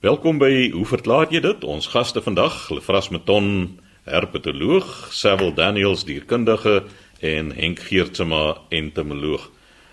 Welkom 0.00 0.38
by 0.40 0.70
Hoe 0.72 0.86
verklaar 0.88 1.28
jy 1.28 1.42
dit? 1.44 1.64
Ons 1.68 1.90
gaste 1.92 2.22
vandag, 2.24 2.54
Lefras 2.72 3.10
Meton, 3.12 3.74
herpetoloog, 4.08 4.86
Sewil 5.12 5.50
Daniels, 5.52 6.06
dierkundige 6.08 6.86
en 7.20 7.50
Henk 7.52 7.82
Geertsma, 7.84 8.54
entomoloog. 8.72 9.50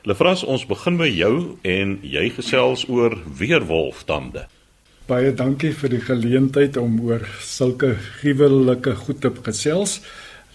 Lefras, 0.07 0.45
ons 0.47 0.63
begin 0.69 0.95
by 0.95 1.09
jou 1.11 1.33
en 1.67 1.97
jy 2.07 2.23
gesels 2.37 2.85
oor 2.87 3.17
weerwolftande. 3.35 4.45
Baie 5.11 5.33
dankie 5.35 5.73
vir 5.75 5.91
die 5.97 5.99
geleentheid 6.05 6.79
om 6.79 6.95
oor 7.03 7.27
sulke 7.43 7.97
gruwelike 8.21 8.95
goed 9.03 9.19
te 9.27 9.33
gesels. 9.49 9.97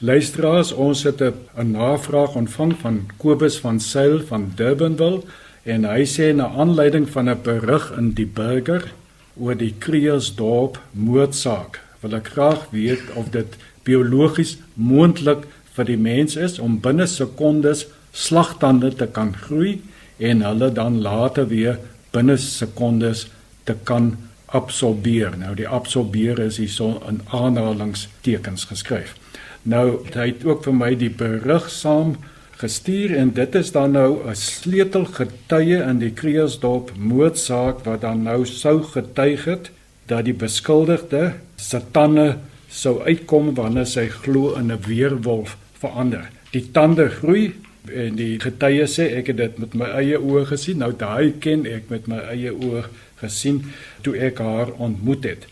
Luisteraars, 0.00 0.72
ons 0.72 1.04
het 1.04 1.20
'n 1.20 1.76
navraag 1.76 2.40
ontvang 2.40 2.72
van 2.80 3.04
Kobus 3.18 3.60
van 3.60 3.80
Sail 3.80 4.24
van 4.24 4.48
Durbanville 4.56 5.22
en 5.64 5.84
hy 5.84 6.08
sê 6.08 6.32
na 6.32 6.48
aanleiding 6.48 7.04
van 7.04 7.28
'n 7.28 7.42
berig 7.42 7.92
in 7.98 8.14
die 8.16 8.26
Burger 8.26 8.88
oor 9.36 9.56
die 9.58 9.74
Kreeusdorp 9.78 10.78
moordsaak. 10.92 11.80
Wil 12.02 12.18
ek 12.18 12.32
graag 12.34 12.66
weet 12.74 13.12
of 13.18 13.30
dit 13.34 13.56
biologies 13.86 14.56
moontlik 14.74 15.46
vir 15.76 15.88
die 15.88 15.98
mens 15.98 16.36
is 16.36 16.58
om 16.62 16.80
binne 16.84 17.06
sekondes 17.08 17.86
slagtande 18.12 18.92
te 18.96 19.08
kan 19.08 19.32
groei 19.46 19.80
en 20.22 20.44
hulle 20.44 20.68
dan 20.74 21.00
later 21.02 21.48
weer 21.48 21.78
binne 22.12 22.36
sekondes 22.36 23.26
te 23.64 23.74
kan 23.88 24.12
absorbeer. 24.52 25.38
Nou 25.40 25.54
die 25.56 25.68
absorbeer 25.68 26.42
is 26.44 26.58
hier 26.60 26.72
so 26.72 27.00
in 27.08 27.22
aanhalingstekens 27.32 28.68
geskryf. 28.68 29.14
Nou 29.62 30.02
hy 30.12 30.28
het 30.34 30.44
ook 30.44 30.66
vir 30.66 30.76
my 30.76 30.92
die 30.98 31.10
berig 31.10 31.70
saam 31.72 32.16
gestuur 32.62 33.16
en 33.18 33.32
dit 33.34 33.54
is 33.58 33.72
dan 33.74 33.90
nou 33.98 34.10
'n 34.30 34.34
sleutelgetuie 34.34 35.78
in 35.90 35.98
die 35.98 36.12
Kreeusdorp 36.20 36.92
moordsaak 36.96 37.84
wat 37.84 38.00
dan 38.00 38.22
nou 38.22 38.46
sou 38.46 38.82
getuig 38.82 39.44
het 39.44 39.70
dat 40.06 40.24
die 40.24 40.34
beskuldigde 40.34 41.32
se 41.56 41.80
tande 41.90 42.36
sou 42.68 43.02
uitkom 43.02 43.54
wanneer 43.54 43.86
sy 43.86 44.06
glo 44.08 44.54
in 44.54 44.72
'n 44.72 44.80
weerwolf 44.86 45.56
verander. 45.78 46.30
Die 46.50 46.70
tande 46.72 47.08
groei 47.08 47.54
en 47.94 48.14
die 48.16 48.40
getuie 48.40 48.86
sê 48.86 49.10
ek 49.18 49.26
het 49.26 49.36
dit 49.36 49.58
met 49.58 49.74
my 49.74 49.88
eie 49.98 50.18
oë 50.18 50.44
gesien. 50.46 50.78
Nou 50.78 50.92
daai 50.96 51.32
ken 51.38 51.66
ek 51.66 51.88
met 51.88 52.06
my 52.06 52.18
eie 52.30 52.52
oë 52.52 52.84
gesien 53.16 53.62
toe 54.02 54.16
ek 54.16 54.38
haar 54.38 54.72
ontmoet 54.76 55.24
het. 55.24 55.46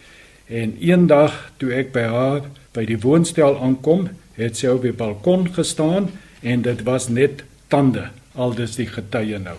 En 0.46 0.76
eendag 0.80 1.52
toe 1.56 1.72
ek 1.72 1.92
by 1.92 2.06
haar 2.10 2.40
by 2.72 2.84
die 2.84 2.98
woonstel 2.98 3.58
aankom, 3.60 4.08
het 4.34 4.56
sy 4.56 4.66
op 4.66 4.82
die 4.82 4.92
balkon 4.92 5.48
gestaan 5.54 6.08
en 6.42 6.62
dit 6.62 6.82
was 6.82 7.08
net 7.08 7.44
tande 7.68 8.08
aldus 8.34 8.76
die 8.78 8.88
getuie 8.88 9.38
nou. 9.42 9.56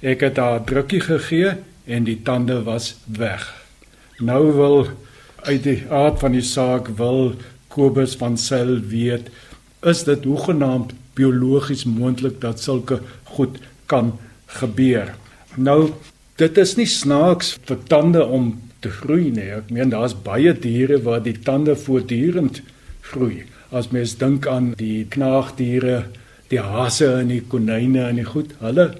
Ek 0.00 0.24
het 0.26 0.40
haar 0.40 0.64
drukkie 0.66 1.00
gegee 1.04 1.56
en 1.86 2.06
die 2.06 2.18
tande 2.26 2.60
was 2.66 2.94
weg. 3.06 3.44
Nou 4.18 4.52
wil 4.56 4.78
uit 5.46 5.62
die 5.64 5.80
aard 5.92 6.20
van 6.20 6.34
die 6.36 6.44
saak 6.44 6.90
wil 6.98 7.34
Kobus 7.72 8.16
van 8.16 8.38
Sail 8.40 8.78
weet 8.90 9.30
is 9.86 10.02
dit 10.08 10.24
hoegenaamd 10.24 10.94
biologies 11.16 11.84
moontlik 11.84 12.40
dat 12.40 12.60
sulke 12.60 13.00
goed 13.36 13.58
kan 13.86 14.14
gebeur? 14.58 15.14
Nou 15.56 15.92
dit 16.40 16.58
is 16.58 16.76
nie 16.76 16.88
snaaks 16.88 17.56
vir 17.68 17.82
tande 17.88 18.24
om 18.24 18.54
te 18.80 18.90
groei 18.92 19.30
nie. 19.30 19.50
Ek 19.56 19.70
meen 19.72 19.92
daar's 19.92 20.16
baie 20.16 20.52
diere 20.52 20.98
waar 21.04 21.22
die 21.24 21.36
tande 21.44 21.76
voortdurend 21.76 22.62
groei 23.12 23.44
as 23.70 23.90
mens 23.94 24.14
dink 24.20 24.46
aan 24.46 24.72
die 24.78 25.06
knaagdiere, 25.10 26.04
die 26.50 26.62
hase 26.62 27.08
en 27.20 27.32
die 27.32 27.42
konyne 27.42 28.06
en 28.06 28.20
die 28.20 28.28
goed, 28.28 28.54
hulle 28.62 28.92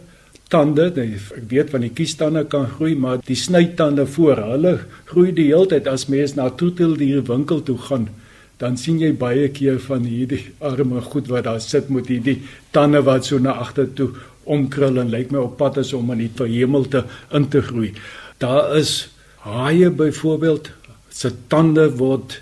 tande, 0.50 0.91
ek 0.95 1.48
weet 1.50 1.73
van 1.75 1.83
die 1.83 1.92
kiestande 1.95 2.45
kan 2.50 2.69
groei, 2.70 2.95
maar 2.98 3.19
die 3.27 3.39
snytande 3.39 4.06
voor, 4.06 4.42
hulle 4.55 4.77
groei 5.11 5.33
die 5.34 5.48
hele 5.50 5.70
tyd 5.73 5.91
as 5.91 6.06
mens 6.12 6.36
na 6.39 6.48
troeteldiere 6.50 7.25
winkel 7.27 7.62
toe 7.67 7.78
gaan. 7.89 8.08
Dan 8.56 8.78
sien 8.81 9.00
jy 9.03 9.11
baie 9.19 9.50
keer 9.53 9.81
van 9.84 10.06
hierdie 10.08 10.41
arme 10.64 11.03
goed 11.05 11.27
wat 11.28 11.45
daar 11.45 11.61
sit 11.61 11.91
met 11.92 12.08
hierdie 12.08 12.39
tande 12.73 13.02
wat 13.05 13.27
so 13.29 13.42
na 13.42 13.58
agter 13.61 13.90
toe 13.98 14.14
omkrul 14.46 15.02
en 15.02 15.11
lyk 15.13 15.33
my 15.35 15.42
op 15.42 15.58
pad 15.58 15.83
is 15.83 15.92
om 15.96 16.14
in 16.14 16.24
die 16.24 16.33
verhemelte 16.39 17.05
in 17.35 17.51
te 17.52 17.61
groei. 17.67 17.92
Daar 18.40 18.77
is 18.79 19.11
haie 19.45 19.90
byvoorbeeld 19.90 20.70
se 21.11 21.33
tande 21.52 21.90
word 21.98 22.39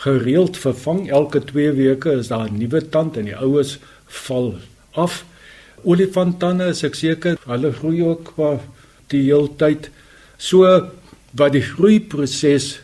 gereeld 0.00 0.56
vervang. 0.56 1.10
Elke 1.10 1.42
2 1.44 1.72
weke 1.76 2.12
is 2.18 2.28
daar 2.28 2.48
'n 2.48 2.58
nuwe 2.58 2.88
tand 2.88 3.16
en 3.16 3.24
die 3.24 3.36
oues 3.36 3.78
val 4.06 4.54
af. 4.90 5.24
Olifanttande 5.84 6.68
is 6.68 6.82
ek 6.84 6.94
seker, 6.94 7.38
hulle 7.46 7.72
groei 7.72 8.02
ook 8.02 8.32
qua 8.34 8.60
die 9.08 9.22
heeltyd. 9.22 9.90
So 10.36 10.64
wat 11.30 11.52
die 11.52 11.62
groeiproses 11.62 12.80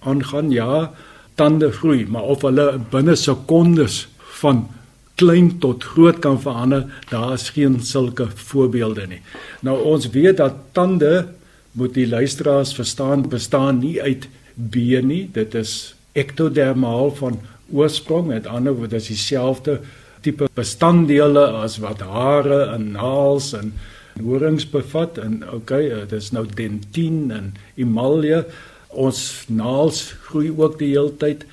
aangaan, 0.00 0.50
ja, 0.50 0.92
tande 1.34 1.72
groei, 1.72 2.06
maar 2.06 2.22
of 2.22 2.42
hulle 2.42 2.80
binne 2.90 3.16
sekondes 3.16 4.08
van 4.40 4.68
klein 5.14 5.58
tot 5.58 5.84
groot 5.84 6.18
kan 6.18 6.40
verander, 6.40 6.86
daar 7.10 7.32
is 7.32 7.50
geen 7.50 7.80
sulke 7.82 8.28
voorbeelde 8.34 9.06
nie. 9.06 9.20
Nou 9.60 9.82
ons 9.82 10.10
weet 10.10 10.36
dat 10.36 10.54
tande 10.72 11.28
moet 11.72 11.94
die 11.94 12.08
luisteraars 12.08 12.74
verstaan 12.74 13.28
bestaan 13.28 13.78
nie 13.78 14.02
uit 14.02 14.28
been 14.54 15.06
nie, 15.06 15.28
dit 15.32 15.54
is 15.54 15.94
ektodermaal 16.18 17.14
van 17.20 17.38
oorsprong, 17.72 18.26
met 18.32 18.46
ander 18.46 18.74
woorde 18.74 18.96
is 18.96 19.10
dieselfde 19.12 19.80
tipe 20.24 20.48
bestanddele 20.56 21.44
as 21.62 21.78
wat 21.82 22.00
hare 22.02 22.64
en 22.74 22.90
naels 22.96 23.52
en 23.56 23.72
horings 24.18 24.66
bevat 24.70 25.18
en 25.22 25.42
okay, 25.54 25.86
eh, 25.90 26.02
dit 26.08 26.18
is 26.18 26.32
nou 26.34 26.44
dentien 26.46 27.30
en 27.30 27.52
emalie. 27.78 28.42
Ons 28.88 29.44
naels 29.52 30.14
groei 30.26 30.50
ook 30.50 30.78
die 30.80 30.94
hele 30.96 31.14
tyd. 31.20 31.44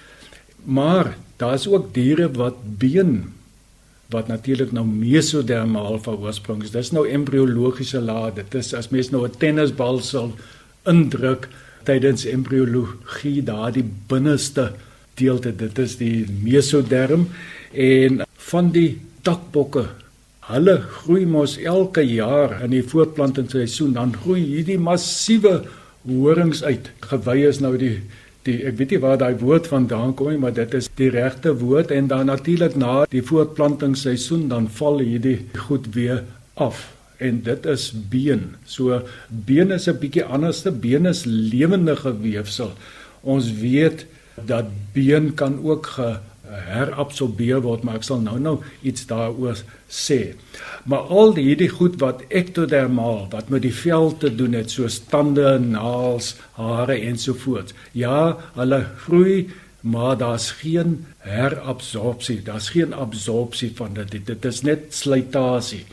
Maar 0.66 1.14
daar 1.38 1.53
is 1.59 1.68
ook 1.68 1.94
diere 1.94 2.32
wat 2.32 2.58
been 2.80 3.36
wat 4.14 4.28
natuurlik 4.30 4.72
nou 4.72 4.86
mesodermaal 4.86 5.97
van 6.06 6.20
oorsprong 6.22 6.64
is. 6.64 6.74
Dis 6.74 6.92
nou 6.94 7.08
embriologiese 7.09 8.02
laag. 8.02 8.36
Dit 8.38 8.53
is 8.56 8.74
as 8.78 8.92
mens 8.94 9.09
nou 9.09 9.26
'n 9.26 9.38
tennisbal 9.38 10.00
sal 10.00 10.32
indruk, 10.86 11.50
tydens 11.88 12.25
embriologie 12.29 13.41
daardie 13.46 13.85
binneste 14.09 14.72
deelte 15.19 15.53
dit 15.56 15.79
is 15.79 15.97
die 16.00 16.25
mesoderm 16.44 17.28
en 17.72 18.23
van 18.50 18.72
die 18.75 18.90
takbokke 19.25 19.88
hulle 20.50 20.75
groei 21.00 21.25
mos 21.25 21.56
elke 21.57 22.03
jaar 22.06 22.59
in 22.66 22.75
die 22.75 22.84
voortplantingsseisoen 22.85 23.96
dan 23.96 24.13
groei 24.13 24.44
hierdie 24.44 24.78
massiewe 24.78 25.63
horings 26.06 26.62
uit. 26.63 26.91
Gewy 27.09 27.40
is 27.50 27.62
nou 27.63 27.73
die 27.81 27.97
die 28.46 28.59
ek 28.69 28.75
weet 28.78 28.91
nie 28.94 29.02
waar 29.02 29.17
daai 29.17 29.40
woord 29.41 29.66
vandaan 29.72 30.12
kom 30.13 30.29
nie 30.29 30.41
maar 30.41 30.53
dit 30.53 30.73
is 30.78 30.90
die 31.00 31.09
regte 31.09 31.56
woord 31.57 31.90
en 31.96 32.12
dan 32.12 32.29
natuurlik 32.29 32.75
na 32.78 33.06
die 33.09 33.23
voortplantingsseisoen 33.25 34.46
dan 34.52 34.69
val 34.79 35.02
hierdie 35.02 35.40
goed 35.66 35.90
weer 35.96 36.22
af 36.53 36.95
en 37.18 37.42
dit 37.44 37.66
is 37.66 37.92
been. 38.09 38.56
So 38.66 39.02
been 39.30 39.72
is 39.72 39.88
'n 39.88 40.00
bietjie 40.00 40.24
anderste. 40.24 40.72
Been 40.72 41.06
is 41.06 41.26
lewendige 41.26 42.18
weefsel. 42.20 42.74
Ons 43.22 43.52
weet 43.52 44.06
dat 44.46 44.66
been 44.94 45.34
kan 45.34 45.64
ook 45.64 46.00
herabsorbeer 46.46 47.62
word, 47.62 47.84
maar 47.84 48.00
ek 48.00 48.03
sal 48.03 48.22
nou-nou 48.24 48.59
iets 48.86 49.06
daaroor 49.09 49.58
sê. 49.90 50.36
Maar 50.86 51.09
al 51.09 51.36
hierdie 51.36 51.70
goed 51.70 52.00
wat 52.02 52.24
ektodermaal, 52.28 53.28
wat 53.34 53.50
met 53.50 53.66
die 53.66 53.74
vel 53.74 54.18
te 54.18 54.36
doen 54.36 54.53
het, 54.53 54.72
soos 54.72 55.00
tande, 55.09 55.59
naels, 55.59 56.36
hare 56.59 57.00
ensovoorts. 57.09 57.74
Ja, 57.92 58.38
hulle 58.53 58.86
groei 59.06 59.50
maar 59.86 60.18
daar's 60.18 60.50
geen 60.52 61.06
herabsorpsie, 61.18 62.40
daar's 62.42 62.72
geen 62.74 62.94
absorpsie 62.94 63.70
van 63.76 63.94
dit. 63.94 64.26
Dit 64.26 64.46
is 64.46 64.62
net 64.66 64.94
slytasie 64.97 65.84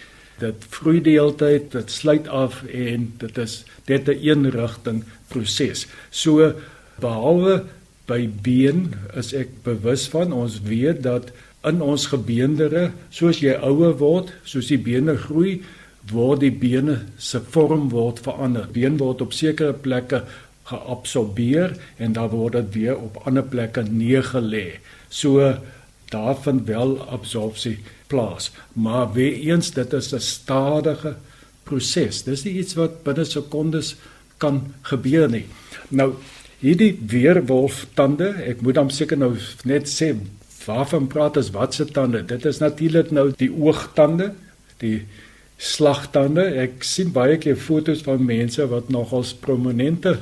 dit 0.43 0.67
vloei 0.75 0.99
die 1.05 1.17
hele 1.17 1.35
tyd, 1.39 1.71
dit 1.75 1.91
sluit 1.91 2.29
af 2.29 2.63
en 2.69 3.09
dit 3.23 3.39
is 3.39 3.63
dit 3.87 4.09
'n 4.09 4.19
eenrigting 4.29 5.05
proses. 5.29 5.87
So 6.11 6.53
behalwe 7.01 7.65
by 8.07 8.29
been 8.43 8.95
is 9.15 9.33
ek 9.33 9.63
bewus 9.65 10.09
van 10.09 10.33
ons 10.33 10.61
weet 10.67 11.03
dat 11.03 11.31
in 11.65 11.83
ons 11.83 12.07
gebeendere, 12.11 12.91
soos 13.11 13.41
jy 13.41 13.55
ouer 13.63 13.95
word, 13.99 14.33
soos 14.45 14.67
die 14.73 14.79
bene 14.79 15.17
groei, 15.17 15.61
word 16.11 16.41
die 16.41 16.51
bene 16.51 16.99
se 17.19 17.41
vorm 17.55 17.91
word 17.93 18.19
verander. 18.25 18.67
Been 18.73 18.99
word 18.99 19.23
op 19.23 19.33
sekere 19.33 19.73
plekke 19.73 20.25
geabsorbeer 20.65 21.77
en 22.03 22.13
dan 22.13 22.31
word 22.35 22.59
dit 22.59 22.75
weer 22.75 22.99
op 22.99 23.21
ander 23.27 23.47
plekke 23.47 23.85
neergelê. 23.87 24.81
So 25.09 25.55
daar 26.11 26.37
vind 26.43 26.67
wel 26.67 26.99
absorpsie 27.09 27.79
plaas. 28.13 28.51
Maar 28.73 29.13
weer 29.17 29.39
eens 29.49 29.73
dit 29.73 29.93
is 29.93 30.13
'n 30.13 30.21
stadige 30.21 31.17
proses. 31.65 32.23
Dis 32.23 32.45
nie 32.45 32.59
iets 32.61 32.77
wat 32.79 33.03
binne 33.07 33.25
sekondes 33.25 33.97
kan 34.43 34.63
gebeur 34.83 35.29
nie. 35.31 35.47
Nou 35.89 36.13
hierdie 36.63 36.93
weerwolf 37.11 37.87
tande, 37.99 38.31
ek 38.47 38.63
moet 38.63 38.79
dan 38.79 38.91
seker 38.91 39.19
nou 39.19 39.35
net 39.69 39.89
sê 39.91 40.13
waarvan 40.67 41.09
praat 41.11 41.37
as 41.41 41.51
wat 41.55 41.75
se 41.75 41.85
tande? 41.91 42.23
Dit 42.27 42.47
is 42.47 42.61
natuurlik 42.63 43.11
nou 43.11 43.33
die 43.39 43.51
oogtande, 43.51 44.33
die 44.83 45.03
slagtande. 45.63 46.45
Ek 46.63 46.87
sien 46.87 47.13
baie 47.15 47.39
keer 47.43 47.59
foto's 47.59 48.05
van 48.07 48.23
mense 48.27 48.67
wat 48.71 48.91
nogals 48.95 49.35
prominente 49.35 50.19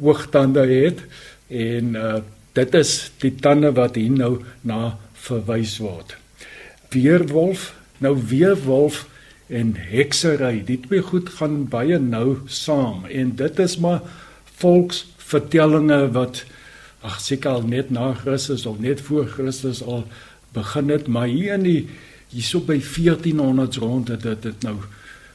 hoogtande 0.00 0.64
het 0.66 1.04
en 1.48 1.94
uh, 1.94 2.18
dit 2.56 2.74
is 2.74 2.96
die 3.22 3.34
tande 3.44 3.72
wat 3.76 3.96
hier 4.00 4.12
nou 4.12 4.38
na 4.62 4.96
verwys 5.26 5.78
word. 5.82 6.16
Weerwolf, 6.94 7.72
nou 7.98 8.14
weerwolf 8.30 9.04
en 9.52 9.74
heksery, 9.76 10.62
die 10.64 10.78
twee 10.86 11.02
goed 11.04 11.28
gaan 11.36 11.64
baie 11.68 11.98
nou 12.00 12.38
saam 12.46 13.04
en 13.10 13.34
dit 13.36 13.58
is 13.60 13.76
maar 13.82 14.00
volksvertellinge 14.62 16.00
wat 16.14 16.44
ag 17.04 17.18
seker 17.20 17.58
al 17.58 17.66
net 17.68 17.90
na 17.92 18.12
Christus 18.16 18.64
of 18.66 18.78
net 18.80 19.02
voor 19.04 19.26
Christus 19.28 19.82
al 19.82 20.06
begin 20.56 20.88
het, 20.94 21.06
maar 21.06 21.28
hier 21.28 21.58
in 21.58 21.66
die 21.66 21.80
hierso 22.32 22.62
by 22.64 22.78
1400s 22.80 23.80
rond 23.82 24.08
het 24.14 24.22
dit 24.24 24.46
dit 24.46 24.66
nou 24.66 24.78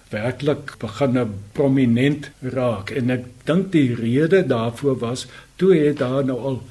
werklik 0.09 0.73
begin 0.81 1.19
prominent 1.53 2.31
raak. 2.41 2.89
En 2.97 3.13
ek 3.13 3.27
dink 3.45 3.71
die 3.75 3.93
rede 3.95 4.41
daarvoor 4.49 4.97
was 5.03 5.27
toe 5.61 5.75
het 5.75 6.01
daar 6.01 6.25
nou 6.25 6.39
al 6.39 6.61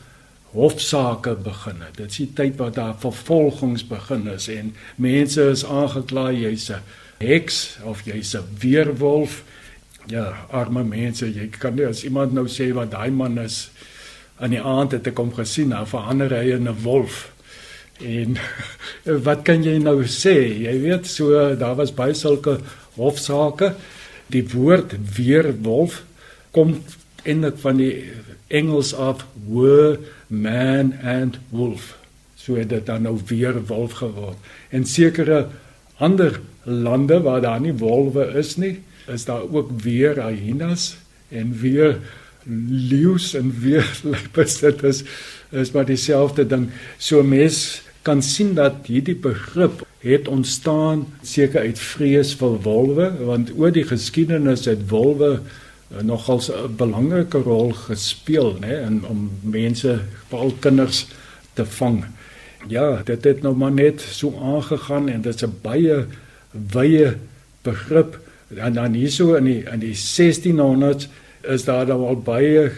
hofsaake 0.53 1.35
begin. 1.45 1.83
Dit 1.97 2.11
is 2.11 2.17
die 2.23 2.31
tyd 2.35 2.57
wat 2.57 2.75
daar 2.79 2.97
vervolgings 2.99 3.85
begin 3.87 4.27
is 4.33 4.49
en 4.49 4.73
mense 4.97 5.43
is 5.53 5.65
aangekla 5.65 6.31
jy's 6.33 6.71
'n 6.71 6.83
heks 7.19 7.79
of 7.85 8.05
jy's 8.05 8.35
'n 8.35 8.45
weerwolf. 8.61 9.43
Ja, 10.07 10.47
arme 10.51 10.85
mense, 10.85 11.27
jy 11.27 11.49
kan 11.49 11.75
nie 11.75 11.87
as 11.87 12.05
iemand 12.05 12.33
nou 12.33 12.47
sê 12.49 12.73
wat 12.73 12.91
daai 12.91 13.11
man 13.11 13.39
is 13.39 13.71
aan 14.39 14.51
die 14.51 14.63
aand 14.63 14.93
het 14.93 15.07
ek 15.07 15.19
hom 15.19 15.35
gesien, 15.35 15.69
nou 15.69 15.87
verander 15.87 16.31
hy 16.31 16.55
in 16.55 16.69
'n 16.69 16.83
wolf. 16.83 17.33
En 18.01 18.39
wat 19.27 19.43
kan 19.43 19.63
jy 19.63 19.79
nou 19.79 20.05
sê? 20.05 20.63
Jy 20.65 20.81
weet 20.81 21.07
so 21.07 21.55
daar 21.57 21.77
was 21.77 21.95
baie 21.95 22.15
sulke 22.15 22.59
hofsaake. 22.95 23.75
Die 24.27 24.45
woord 24.49 24.95
weerwolf 25.17 26.05
kom 26.51 26.83
eintlik 27.29 27.61
van 27.63 27.81
die 27.81 27.93
Engels 28.49 28.95
af 28.95 29.27
were 29.49 29.99
man 30.27 30.95
and 31.05 31.39
wolf. 31.53 31.97
So 32.37 32.57
het 32.57 32.71
dit 32.73 32.87
dan 32.87 33.05
nou 33.05 33.19
weer 33.29 33.59
wolf 33.69 34.01
geword. 34.01 34.39
En 34.73 34.87
sekere 34.89 35.47
ander 35.99 36.41
lande 36.63 37.21
waar 37.21 37.41
daar 37.41 37.61
nie 37.61 37.75
wolwe 37.77 38.25
is 38.41 38.57
nie, 38.57 38.79
is 39.07 39.25
daar 39.25 39.45
ook 39.53 39.71
weer 39.83 40.23
hyenas 40.25 40.97
en 41.29 41.53
weer 41.61 41.99
leeu's 42.89 43.35
en 43.35 43.53
weer 43.61 43.85
luiperds. 44.11 44.61
Dit 44.61 44.83
is 44.83 45.05
is 45.51 45.71
maar 45.73 45.87
dieselfde 45.89 46.47
ding. 46.47 46.69
So 46.99 47.23
mens 47.23 47.83
kan 48.03 48.23
sien 48.23 48.55
dat 48.55 48.87
hierdie 48.87 49.17
begrip 49.17 49.87
het 50.05 50.29
ontstaan 50.29 51.07
seker 51.23 51.61
uit 51.61 51.79
vrees 51.79 52.35
vir 52.39 52.61
wolwe 52.63 53.09
want 53.25 53.51
oor 53.57 53.73
die 53.75 53.85
geskiedenis 53.89 54.69
het 54.69 54.85
wolwe 54.93 55.39
nogals 56.03 56.51
'n 56.51 56.77
belangrike 56.77 57.39
rol 57.39 57.73
gespeel 57.73 58.57
nê 58.61 58.85
in 58.87 59.07
om 59.07 59.31
mense 59.41 60.01
veral 60.29 60.53
kinders 60.61 61.07
te 61.53 61.65
vang. 61.65 62.05
Ja, 62.69 63.03
dit 63.05 63.25
het 63.25 63.43
nou 63.43 63.55
maar 63.57 63.73
net 63.73 64.01
so 64.01 64.35
aangegaan 64.43 65.09
en 65.09 65.21
dit's 65.21 65.43
'n 65.43 65.59
baie 65.63 66.07
wye 66.51 67.17
begrip 67.63 68.19
en 68.57 68.73
dan 68.73 68.93
hierso 68.93 69.35
in 69.35 69.45
die 69.45 69.63
in 69.73 69.81
die 69.81 69.95
1600s 69.95 71.09
is 71.43 71.65
daar 71.65 71.87
dan 71.87 72.01
al 72.01 72.17
baie 72.17 72.73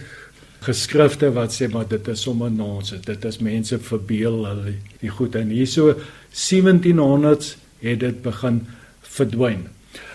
geskrifte 0.60 1.32
wat 1.32 1.54
sê 1.54 1.70
maar 1.72 1.88
dit 1.88 2.08
is 2.08 2.22
sommer 2.22 2.50
nonsens. 2.50 3.04
Dit 3.04 3.24
is 3.24 3.38
mense 3.38 3.78
verbeel 3.78 4.44
hulle 4.44 4.74
die 5.00 5.10
goed 5.10 5.34
en 5.34 5.48
hierso 5.48 5.94
1700s 6.32 7.56
het 7.80 8.00
dit 8.00 8.22
begin 8.22 8.66
verdwyn. 9.00 9.66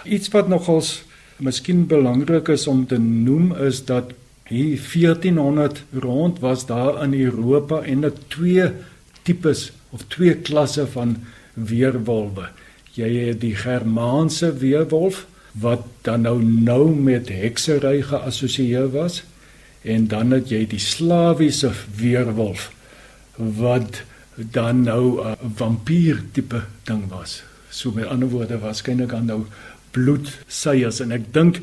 Iets 0.04 0.30
wat 0.30 0.48
nogals 0.48 1.04
miskien 1.38 1.86
belangrik 1.88 2.48
is 2.48 2.68
om 2.68 2.86
te 2.88 2.98
noem 2.98 3.52
is 3.56 3.84
dat 3.86 4.14
hier 4.48 4.78
1400 4.78 5.84
rond 5.92 6.40
was 6.40 6.66
daar 6.66 7.04
in 7.04 7.14
Europa 7.14 7.82
eintlik 7.82 8.18
twee 8.28 8.70
tipes 9.26 9.72
of 9.90 10.06
twee 10.08 10.36
klasse 10.36 10.86
van 10.88 11.18
weerwolwe. 11.54 12.50
Jy 12.96 13.10
het 13.30 13.42
die 13.42 13.56
Germaanse 13.56 14.54
weerwolf 14.62 15.26
wat 15.60 15.88
dan 16.08 16.22
nou 16.28 16.38
nou 16.44 16.94
met 16.96 17.32
heksery 17.32 18.02
geassosieer 18.02 18.92
was 18.92 19.24
en 19.82 20.08
dan 20.08 20.32
het 20.36 20.52
jy 20.52 20.66
die 20.68 20.82
Slawiese 20.82 21.72
weerwolf 21.98 22.70
wat 23.36 24.04
dan 24.36 24.84
nou 24.84 25.24
'n 25.24 25.52
vampier 25.56 26.24
tipe 26.32 26.64
ding 26.84 27.08
was. 27.10 27.44
So 27.70 27.92
met 27.92 28.06
ander 28.06 28.30
woorde 28.30 28.60
waarskynlik 28.60 29.10
dan 29.10 29.26
nou 29.26 29.46
bloedseiers 29.96 31.02
en 31.02 31.16
ek 31.16 31.32
dink 31.36 31.62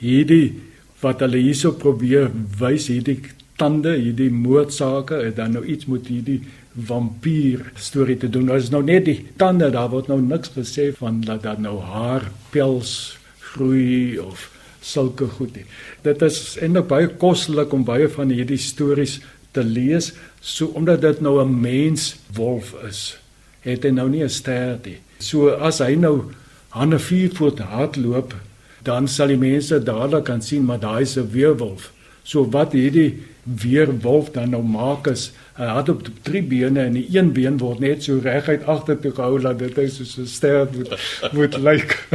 hierdie 0.00 0.54
wat 1.02 1.22
hulle 1.24 1.40
hierso 1.42 1.74
probeer 1.78 2.30
wys 2.60 2.88
hierdie 2.92 3.20
tande 3.60 3.94
hierdie 3.98 4.30
moordsake 4.32 5.18
het 5.26 5.36
dan 5.36 5.56
nou 5.58 5.64
iets 5.66 5.88
met 5.90 6.06
hierdie 6.10 6.40
vampier 6.88 7.66
storie 7.76 8.16
te 8.16 8.30
doen. 8.32 8.48
Ons 8.50 8.70
nou 8.72 8.80
net 8.84 9.04
die 9.04 9.18
tande 9.40 9.68
daar 9.74 9.90
word 9.92 10.08
nou 10.08 10.20
niks 10.24 10.54
gesê 10.54 10.88
van 10.96 11.20
dat 11.26 11.44
daar 11.44 11.60
nou 11.60 11.76
haar 11.84 12.30
pels 12.54 13.18
groei 13.52 14.18
of 14.22 14.48
sulke 14.82 15.28
goed 15.36 15.54
nie. 15.56 15.66
Dit 16.02 16.22
is 16.26 16.56
eintlik 16.62 16.88
baie 16.90 17.10
kostelik 17.20 17.74
om 17.76 17.84
baie 17.86 18.08
van 18.10 18.32
hierdie 18.32 18.60
stories 18.60 19.20
te 19.52 19.64
lees 19.66 20.12
so 20.40 20.72
omdat 20.78 21.02
dit 21.04 21.20
nou 21.20 21.40
'n 21.42 21.60
mens 21.60 22.16
wolf 22.34 22.74
is. 22.88 23.18
Het 23.62 23.84
hy 23.84 23.90
nou 23.90 24.08
nie 24.08 24.24
'n 24.24 24.28
stert 24.28 24.86
nie. 24.86 24.98
So 25.18 25.48
as 25.50 25.78
hy 25.78 25.94
nou 25.94 26.32
aan 26.72 26.94
'n 26.94 26.98
vier 26.98 27.30
voet 27.34 27.58
hardloop, 27.58 28.34
dan 28.82 29.08
sal 29.08 29.26
die 29.26 29.36
mense 29.36 29.82
dadelik 29.82 30.24
kan 30.24 30.42
sien 30.42 30.64
maar 30.64 30.80
daai 30.80 31.02
is 31.02 31.16
'n 31.16 31.30
weerwolf. 31.30 31.92
So 32.22 32.50
wat 32.50 32.72
hierdie 32.72 33.22
weerwolf 33.42 34.30
dan 34.30 34.50
nou 34.50 34.62
maak 34.62 35.06
is, 35.06 35.32
hy 35.58 35.66
het 35.66 35.88
op 35.88 36.06
drie 36.22 36.42
bene 36.42 36.84
en 36.86 36.92
die 36.92 37.08
een 37.10 37.32
been 37.34 37.58
word 37.58 37.80
net 37.82 38.04
so 38.06 38.20
reguit 38.22 38.64
agter 38.70 39.00
toe 39.02 39.12
gehou 39.12 39.40
dat 39.42 39.58
dit 39.58 39.78
is 39.78 39.96
soos 39.96 40.18
'n 40.18 40.26
ster 40.26 40.68
moet 40.74 40.94
moet 41.32 41.58
lyk. 41.68 42.08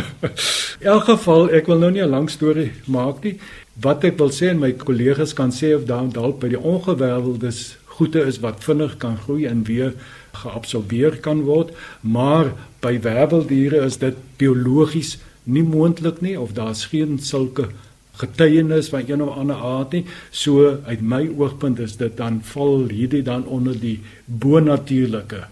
In 0.80 0.88
elk 0.88 1.04
geval, 1.04 1.50
ek 1.50 1.68
wil 1.68 1.78
nou 1.78 1.92
nie 1.92 2.04
'n 2.04 2.10
lang 2.10 2.30
storie 2.30 2.72
maak 2.86 3.24
nie. 3.24 3.40
Wat 3.82 4.04
ek 4.04 4.18
wil 4.18 4.32
sê 4.32 4.50
en 4.50 4.60
my 4.60 4.72
kollegas 4.72 5.34
kan 5.34 5.52
sê 5.52 5.76
of 5.76 5.86
dan 5.86 6.10
dalk 6.10 6.40
by 6.40 6.48
die 6.48 6.60
ongeweldes 6.60 7.78
goede 7.86 8.26
is 8.26 8.40
wat 8.40 8.64
vinnig 8.64 8.98
kan 8.98 9.18
groei 9.18 9.46
en 9.46 9.64
weer 9.64 9.94
geabsorbeer 10.32 11.18
kan 11.24 11.42
word, 11.48 11.74
maar 12.02 12.54
by 12.82 13.00
werveldiere 13.02 13.86
is 13.86 13.98
dit 13.98 14.16
biologies 14.38 15.18
nie 15.44 15.64
moontlik 15.64 16.22
nie 16.22 16.36
of 16.40 16.54
daar's 16.54 16.86
geen 16.92 17.20
sulke 17.24 17.70
getuienis 18.18 18.90
van 18.90 19.04
een 19.08 19.22
of 19.24 19.36
ander 19.38 19.56
aard 19.56 19.92
nie. 19.92 20.06
So 20.32 20.80
uit 20.86 21.02
my 21.02 21.28
oogpunt 21.38 21.80
is 21.80 21.98
dit 21.98 22.18
dan 22.18 22.42
val 22.44 22.90
hierdie 22.90 23.24
dan 23.24 23.46
onder 23.46 23.78
die 23.80 24.00
bonatuurlike. 24.26 25.46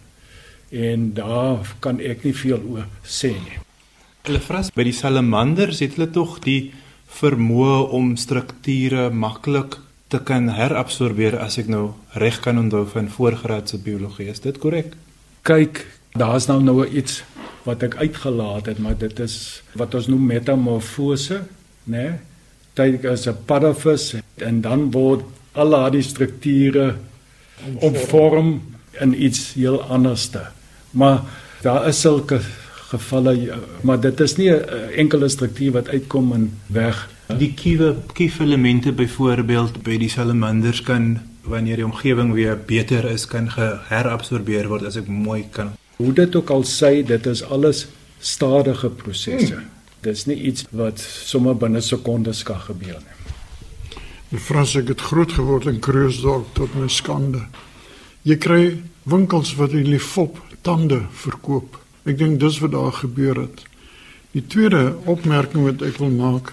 En 0.70 1.13
daar 1.13 1.75
kan 1.79 2.01
ek 2.01 2.25
nie 2.25 2.34
veel 2.36 2.60
oor 2.70 2.88
sê 3.05 3.36
nie. 3.36 3.62
Hulle 4.25 4.41
vras 4.41 4.72
by 4.74 4.88
die 4.88 4.96
salamanders 4.98 5.84
het 5.86 5.96
hulle 5.96 6.10
tog 6.12 6.39
die 6.44 6.74
vermoë 7.15 7.86
om 7.96 8.15
strukture 8.17 9.12
maklik 9.13 9.77
te 10.15 10.24
kan 10.24 10.48
herabsorbeer 10.55 11.36
as 11.43 11.57
ek 11.60 11.67
nou 11.72 11.89
reg 12.22 12.38
kan 12.43 12.60
onthou 12.62 12.86
van 12.88 13.10
voorgraadse 13.12 13.79
biologie. 13.84 14.29
Is 14.31 14.43
dit 14.43 14.57
korrek? 14.62 14.93
Kyk, 15.48 15.84
daar's 16.15 16.48
nou 16.48 16.62
nou 16.63 16.86
iets 16.88 17.24
wat 17.65 17.84
ek 17.84 17.98
uitgelaat 18.00 18.69
het, 18.72 18.79
maar 18.79 18.95
dit 19.00 19.19
is 19.19 19.62
wat 19.75 19.95
ons 19.98 20.07
noem 20.12 20.29
metamorfose, 20.29 21.41
né? 21.84 22.05
Nee? 22.05 22.13
Dit 22.75 23.05
is 23.07 23.27
'n 23.27 23.38
paddavis 23.48 24.15
en 24.36 24.62
dan 24.62 24.91
word 24.91 25.24
al 25.53 25.69
daardie 25.69 26.03
strukture 26.03 26.95
omvorm 27.79 28.62
in 29.00 29.24
iets 29.24 29.53
heel 29.53 29.81
anderste. 29.81 30.51
Maar 30.91 31.22
daar 31.62 31.88
is 31.88 32.01
sulke 32.01 32.39
gevalle, 32.91 33.60
maar 33.81 34.00
dit 34.00 34.19
is 34.19 34.36
nie 34.36 34.51
'n 34.51 34.91
enkele 34.95 35.29
struktuur 35.29 35.72
wat 35.72 35.88
uitkom 35.88 36.34
en 36.34 36.51
weg 36.67 37.07
Die 37.25 37.53
kiewe 37.58 37.96
kiefelemente 38.13 38.91
byvoorbeeld 38.94 39.79
by 39.84 39.98
die 39.98 40.10
salamanders 40.10 40.84
kan 40.86 41.15
wanneer 41.50 41.82
die 41.82 41.86
omgewing 41.86 42.34
weer 42.34 42.58
beter 42.58 43.05
is 43.10 43.25
kan 43.25 43.48
geherabsorbeer 43.50 44.67
word 44.70 44.86
as 44.86 44.98
ek 45.01 45.10
mooi 45.10 45.44
kan. 45.51 45.74
Hoe 45.98 46.13
dit 46.13 46.36
ook 46.36 46.51
al 46.53 46.65
sê, 46.70 47.01
dit 47.05 47.25
is 47.25 47.41
alles 47.44 47.88
stadige 48.20 48.89
prosesse. 48.89 49.55
Hmm. 49.55 49.72
Dis 50.05 50.25
nie 50.29 50.38
iets 50.51 50.67
wat 50.70 51.01
sommer 51.01 51.58
binne 51.58 51.82
sekondes 51.82 52.44
kan 52.46 52.62
gebeur 52.62 53.00
nie. 53.01 53.15
Die 54.29 54.41
Frans 54.41 54.74
het 54.77 55.01
groot 55.01 55.32
geword 55.34 55.65
in 55.70 55.79
Kruisdorp 55.82 56.53
tot 56.53 56.74
my 56.77 56.89
skande. 56.94 57.41
Jy 58.25 58.38
kry 58.41 58.62
winkels 59.10 59.55
wat 59.58 59.74
hulle 59.74 60.00
fop 60.01 60.38
tande 60.65 61.01
verkoop. 61.24 61.77
Ek 62.05 62.17
dink 62.22 62.39
dis 62.41 62.60
wat 62.62 62.74
daar 62.74 62.94
gebeur 62.94 63.48
het. 63.48 63.65
Die 64.34 64.44
tweede 64.46 64.98
opmerking 65.10 65.65
wat 65.65 65.82
ek 65.86 65.98
wil 66.01 66.13
maak, 66.13 66.51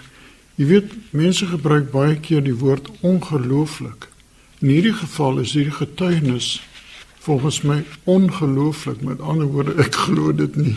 Jy 0.62 0.69
weet, 0.69 0.92
mense 1.11 1.47
gebruik 1.50 1.88
baie 1.90 2.12
keer 2.23 2.42
die 2.47 2.54
woord 2.54 2.87
ongelooflik. 3.02 4.04
In 4.62 4.69
hierdie 4.71 4.92
geval 4.95 5.40
is 5.42 5.57
hierdie 5.57 5.75
getuienis 5.75 6.61
volgens 7.25 7.64
my 7.66 7.81
ongelooflik. 8.07 9.00
Met 9.02 9.19
ander 9.26 9.49
woorde, 9.50 9.75
ek 9.83 9.99
glo 10.04 10.31
dit 10.31 10.54
nie. 10.54 10.76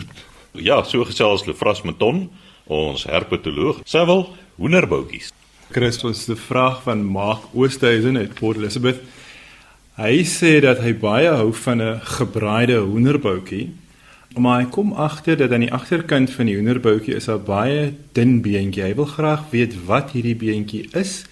Ja, 0.58 0.80
so 0.82 1.06
gesels 1.06 1.46
Lefras 1.46 1.84
Meton, 1.86 2.24
ons 2.66 3.06
herpetoloog. 3.06 3.78
Sewel 3.86 4.24
hoenderboutjies. 4.58 5.30
Christus 5.70 6.24
die 6.26 6.38
vraag 6.48 6.82
van 6.82 7.06
Mark 7.06 7.46
Oosthuizen 7.54 8.18
uit 8.18 8.34
Port 8.34 8.58
Elizabeth. 8.58 8.98
Hy 10.02 10.24
sê 10.26 10.56
dat 10.66 10.82
hy 10.82 10.96
baie 10.98 11.30
hou 11.30 11.52
van 11.62 11.78
'n 11.78 12.00
gebraaide 12.18 12.82
hoenderboutjie. 12.82 13.70
Maar 14.36 14.60
hy 14.60 14.66
kom 14.68 14.92
agter 14.92 15.36
dat 15.36 15.52
aan 15.52 15.62
die 15.64 15.72
agterkant 15.72 16.30
van 16.30 16.44
die 16.44 16.58
hoenderboutjie 16.58 17.14
is 17.16 17.28
'n 17.28 17.44
baie 17.44 17.92
dun 18.12 18.42
beentjie. 18.44 18.82
Hy 18.82 18.94
wil 18.94 19.08
graag 19.08 19.50
weet 19.50 19.84
wat 19.86 20.10
hierdie 20.10 20.36
beentjie 20.36 20.88
is 20.92 21.24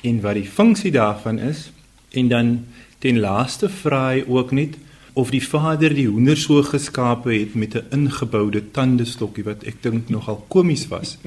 en 0.00 0.20
wat 0.20 0.34
die 0.34 0.48
funksie 0.48 0.90
daarvan 0.90 1.38
is. 1.38 1.70
En 2.10 2.28
dan 2.28 2.64
ten 2.98 3.20
laaste 3.20 3.68
vra 3.68 4.08
hy 4.08 4.24
ook 4.26 4.50
net 4.52 4.78
of 5.12 5.30
die 5.30 5.42
vader 5.42 5.94
die 5.94 6.08
hoender 6.08 6.36
so 6.36 6.62
geskape 6.62 7.32
het 7.32 7.54
met 7.54 7.74
'n 7.74 7.84
ingeboude 7.90 8.70
tandestokkie 8.70 9.44
wat 9.44 9.64
ek 9.64 9.82
dink 9.82 10.08
nogal 10.08 10.44
komies 10.48 10.88
was. 10.88 11.18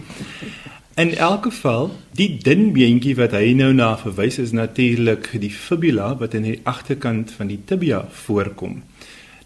In 0.96 1.16
elk 1.16 1.44
geval, 1.44 1.92
die 2.12 2.38
dun 2.38 2.74
beentjie 2.74 3.16
wat 3.16 3.32
hy 3.32 3.54
nou 3.54 3.74
na 3.74 3.98
verwys 3.98 4.38
is 4.38 4.52
natuurlik 4.52 5.30
die 5.40 5.50
fibula 5.50 6.18
wat 6.18 6.34
in 6.34 6.44
die 6.44 6.60
agterkant 6.64 7.32
van 7.32 7.48
die 7.48 7.60
tibia 7.66 8.08
voorkom. 8.10 8.84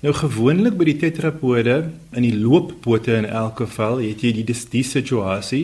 Nou 0.05 0.13
gewoonlik 0.13 0.75
by 0.77 0.85
die 0.85 0.99
tetrapode 1.01 1.75
in 2.13 2.21
die 2.21 2.35
looppote 2.37 3.15
in 3.17 3.25
elk 3.25 3.63
geval 3.63 4.03
het 4.03 4.21
jy 4.21 4.35
die 4.37 4.43
die 4.45 4.83
situasie 4.85 5.63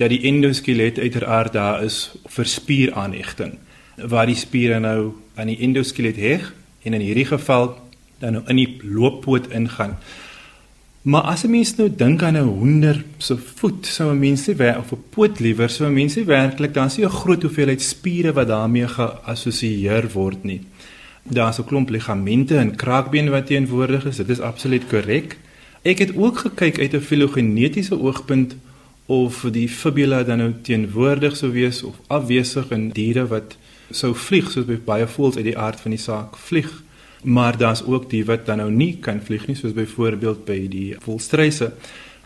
dat 0.00 0.08
die 0.08 0.22
endoskelet 0.30 0.96
uiteraard 1.02 1.52
daar 1.52 1.82
is 1.84 1.98
vir 2.32 2.48
spieraanhegting 2.48 3.58
waar 4.08 4.30
die 4.30 4.38
spiere 4.40 4.78
nou 4.80 5.12
aan 5.36 5.52
die 5.52 5.58
endoskelet 5.66 6.16
heg 6.16 6.46
en 6.88 6.96
in 6.96 7.04
hierdie 7.04 7.26
geval 7.28 7.74
dan 8.24 8.38
nou 8.38 8.42
in 8.48 8.62
die 8.62 8.80
looppoot 8.88 9.52
ingaan. 9.52 9.98
Maar 11.02 11.28
as 11.34 11.44
'n 11.44 11.50
mens 11.50 11.76
nou 11.76 11.90
dink 11.92 12.22
aan 12.22 12.36
'n 12.36 12.48
hoender 12.56 13.04
se 13.18 13.36
voet, 13.36 13.86
sou 13.86 14.10
'n 14.12 14.18
mens 14.18 14.48
sê 14.48 14.78
of 14.78 14.92
'n 14.92 15.04
poot 15.10 15.40
liewer, 15.40 15.68
sou 15.68 15.88
'n 15.88 15.94
mens 15.94 16.16
sê 16.16 16.24
werklik 16.24 16.72
dan 16.72 16.86
is 16.86 16.98
'n 16.98 17.08
groot 17.08 17.42
hoeveelheid 17.42 17.82
spiere 17.82 18.32
wat 18.32 18.48
daarmee 18.48 18.88
geassosieer 18.88 20.08
word 20.12 20.44
nie. 20.44 20.60
Daar's 21.24 21.58
'n 21.58 21.64
klomp 21.64 21.88
ligamente 21.90 22.56
en 22.56 22.76
kraakbeen 22.76 23.30
wat 23.30 23.46
teenwoordig 23.46 24.04
is. 24.04 24.16
Dit 24.16 24.28
is 24.28 24.40
absoluut 24.40 24.86
korrek. 24.86 25.38
Ek 25.82 25.98
het 25.98 26.16
ook 26.16 26.38
gekyk 26.38 26.78
uit 26.78 26.94
'n 26.94 27.00
filogenetiese 27.00 28.00
oogpunt 28.00 28.56
of 29.06 29.46
die 29.50 29.68
fibula 29.68 30.22
dan 30.22 30.38
nou 30.38 30.52
teenwoordig 30.62 31.36
sou 31.36 31.52
wees 31.52 31.82
of 31.82 31.94
afwesig 32.06 32.70
in 32.70 32.88
diere 32.88 33.26
wat 33.26 33.56
sou 33.90 34.14
vlieg 34.14 34.50
soos 34.50 34.64
baie 34.84 35.06
voëls 35.06 35.36
uit 35.36 35.44
die 35.44 35.58
aard 35.58 35.80
van 35.80 35.90
die 35.90 36.00
saak 36.00 36.36
vlieg 36.36 36.82
maar 37.24 37.56
daar's 37.56 37.82
ook 37.82 38.10
die 38.10 38.24
wat 38.24 38.46
dan 38.46 38.56
nou 38.56 38.70
nie 38.70 38.96
kan 39.00 39.20
vlieg 39.22 39.46
nie 39.46 39.56
soos 39.56 39.72
byvoorbeeld 39.72 40.44
by 40.44 40.58
die 40.68 40.96
volstryse. 41.00 41.72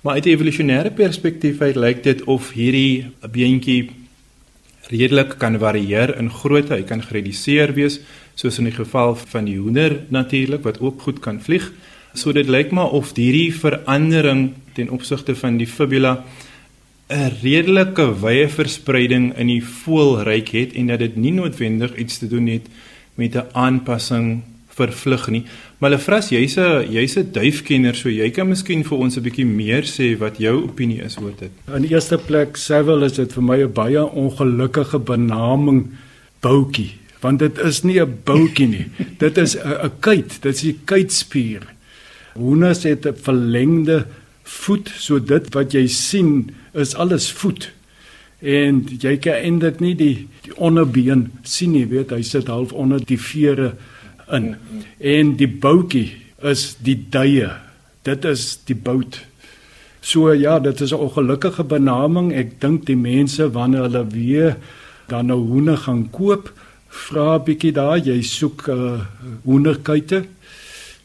Maar 0.03 0.15
uit 0.15 0.27
'n 0.27 0.35
evolusionêre 0.37 0.91
perspektief 0.91 1.61
uit 1.61 1.77
lyk 1.77 2.03
dit 2.03 2.25
of 2.25 2.51
hierdie 2.53 3.11
beentjie 3.31 3.91
redelik 4.89 5.35
kan 5.39 5.59
varieer 5.59 6.17
in 6.19 6.31
grootte. 6.31 6.75
Hy 6.75 6.83
kan 6.83 7.03
gereduseer 7.03 7.75
wees 7.75 8.01
soos 8.39 8.59
in 8.61 8.69
die 8.69 8.77
geval 8.77 9.17
van 9.19 9.49
die 9.49 9.59
hoender 9.59 9.97
natuurlik 10.15 10.63
wat 10.63 10.81
ook 10.81 11.03
goed 11.03 11.19
kan 11.25 11.41
vlieg. 11.43 11.73
So 12.15 12.33
dit 12.33 12.49
lyk 12.49 12.71
maar 12.71 12.95
of 12.95 13.11
hierdie 13.17 13.51
verandering 13.55 14.53
ten 14.79 14.91
opsigte 14.95 15.35
van 15.35 15.59
die 15.59 15.67
fibula 15.67 16.25
'n 17.09 17.33
redelike 17.43 18.21
wye 18.21 18.49
verspreiding 18.49 19.33
in 19.37 19.47
die 19.47 19.65
voelryk 19.65 20.49
het 20.49 20.73
en 20.73 20.87
dat 20.87 20.99
dit 20.99 21.17
nie 21.17 21.33
noodwendig 21.33 21.97
iets 21.97 22.19
te 22.19 22.29
doen 22.29 22.47
het 22.47 22.69
met 23.15 23.35
'n 23.35 23.49
aanpassing 23.53 24.43
vervlug 24.69 25.29
nie. 25.29 25.45
Maar 25.79 25.91
Lefras, 25.91 26.29
jy's 26.29 26.57
'n 26.57 26.93
jy's 26.93 27.17
'n 27.17 27.33
duifkenner, 27.33 27.95
so 27.95 28.09
jy 28.09 28.31
kan 28.31 28.49
miskien 28.49 28.85
vir 28.85 28.99
ons 28.99 29.17
'n 29.17 29.23
bietjie 29.23 29.47
meer 29.47 29.83
sê 29.83 30.19
wat 30.19 30.39
jou 30.39 30.63
opinie 30.63 31.03
is 31.03 31.19
oor 31.19 31.33
dit. 31.39 31.51
In 31.75 31.83
die 31.83 31.91
eerste 31.91 32.19
plek, 32.19 32.57
Seville 32.57 33.05
is 33.05 33.13
dit 33.13 33.33
vir 33.33 33.43
my 33.43 33.63
'n 33.63 33.73
baie 33.73 34.05
ongelukkige 34.05 34.99
benaming 34.99 35.87
boutjie, 36.41 36.93
want 37.21 37.39
dit 37.39 37.59
is 37.59 37.83
nie 37.83 38.01
'n 38.01 38.21
boutjie 38.25 38.69
nie. 38.69 38.87
dit 39.19 39.39
is 39.39 39.57
'n 39.57 39.91
kuit, 40.01 40.43
dit 40.43 40.55
is 40.55 40.61
die 40.61 40.79
kuitspier. 40.85 41.63
Hoenders 42.35 42.83
het 42.83 43.07
'n 43.07 43.15
verlengde 43.15 44.07
voet, 44.43 44.91
so 44.97 45.19
dit 45.19 45.55
wat 45.55 45.73
jy 45.73 45.87
sien 45.87 46.51
is 46.73 46.95
alles 46.95 47.33
voet. 47.33 47.73
En 48.39 48.87
jy 49.01 49.17
kan 49.17 49.33
eintlik 49.33 49.81
nie 49.81 49.95
die 49.95 50.29
die 50.43 50.57
onderbeen 50.57 51.33
sien 51.43 51.73
nie, 51.73 51.87
weet 51.87 52.11
hy 52.11 52.23
sit 52.23 52.47
half 52.47 52.73
onder 52.73 53.03
die 53.05 53.19
vere 53.21 53.75
in. 54.33 54.57
En 54.99 55.37
die 55.37 55.49
boutjie 55.49 56.13
is 56.43 56.77
die 56.83 57.07
duie. 57.11 57.51
Dit 58.03 58.25
is 58.25 58.61
die 58.65 58.77
bout. 58.77 59.21
So 60.01 60.33
ja, 60.33 60.59
dit 60.59 60.81
is 60.81 60.93
'n 60.93 61.03
ongelukkige 61.03 61.65
benaming. 61.65 62.33
Ek 62.33 62.61
dink 62.61 62.87
die 62.87 62.97
mense 62.97 63.51
wanneer 63.51 63.83
hulle 63.83 64.07
weer 64.07 64.57
dan 65.09 65.27
nou 65.27 65.39
hoene 65.39 65.77
gaan 65.77 66.11
koop, 66.11 66.53
vra 66.89 67.39
bietjie 67.39 67.73
daar, 67.73 67.99
jy 67.99 68.21
soek 68.23 68.67
uh, 68.69 69.01
hoenderkuite 69.45 70.25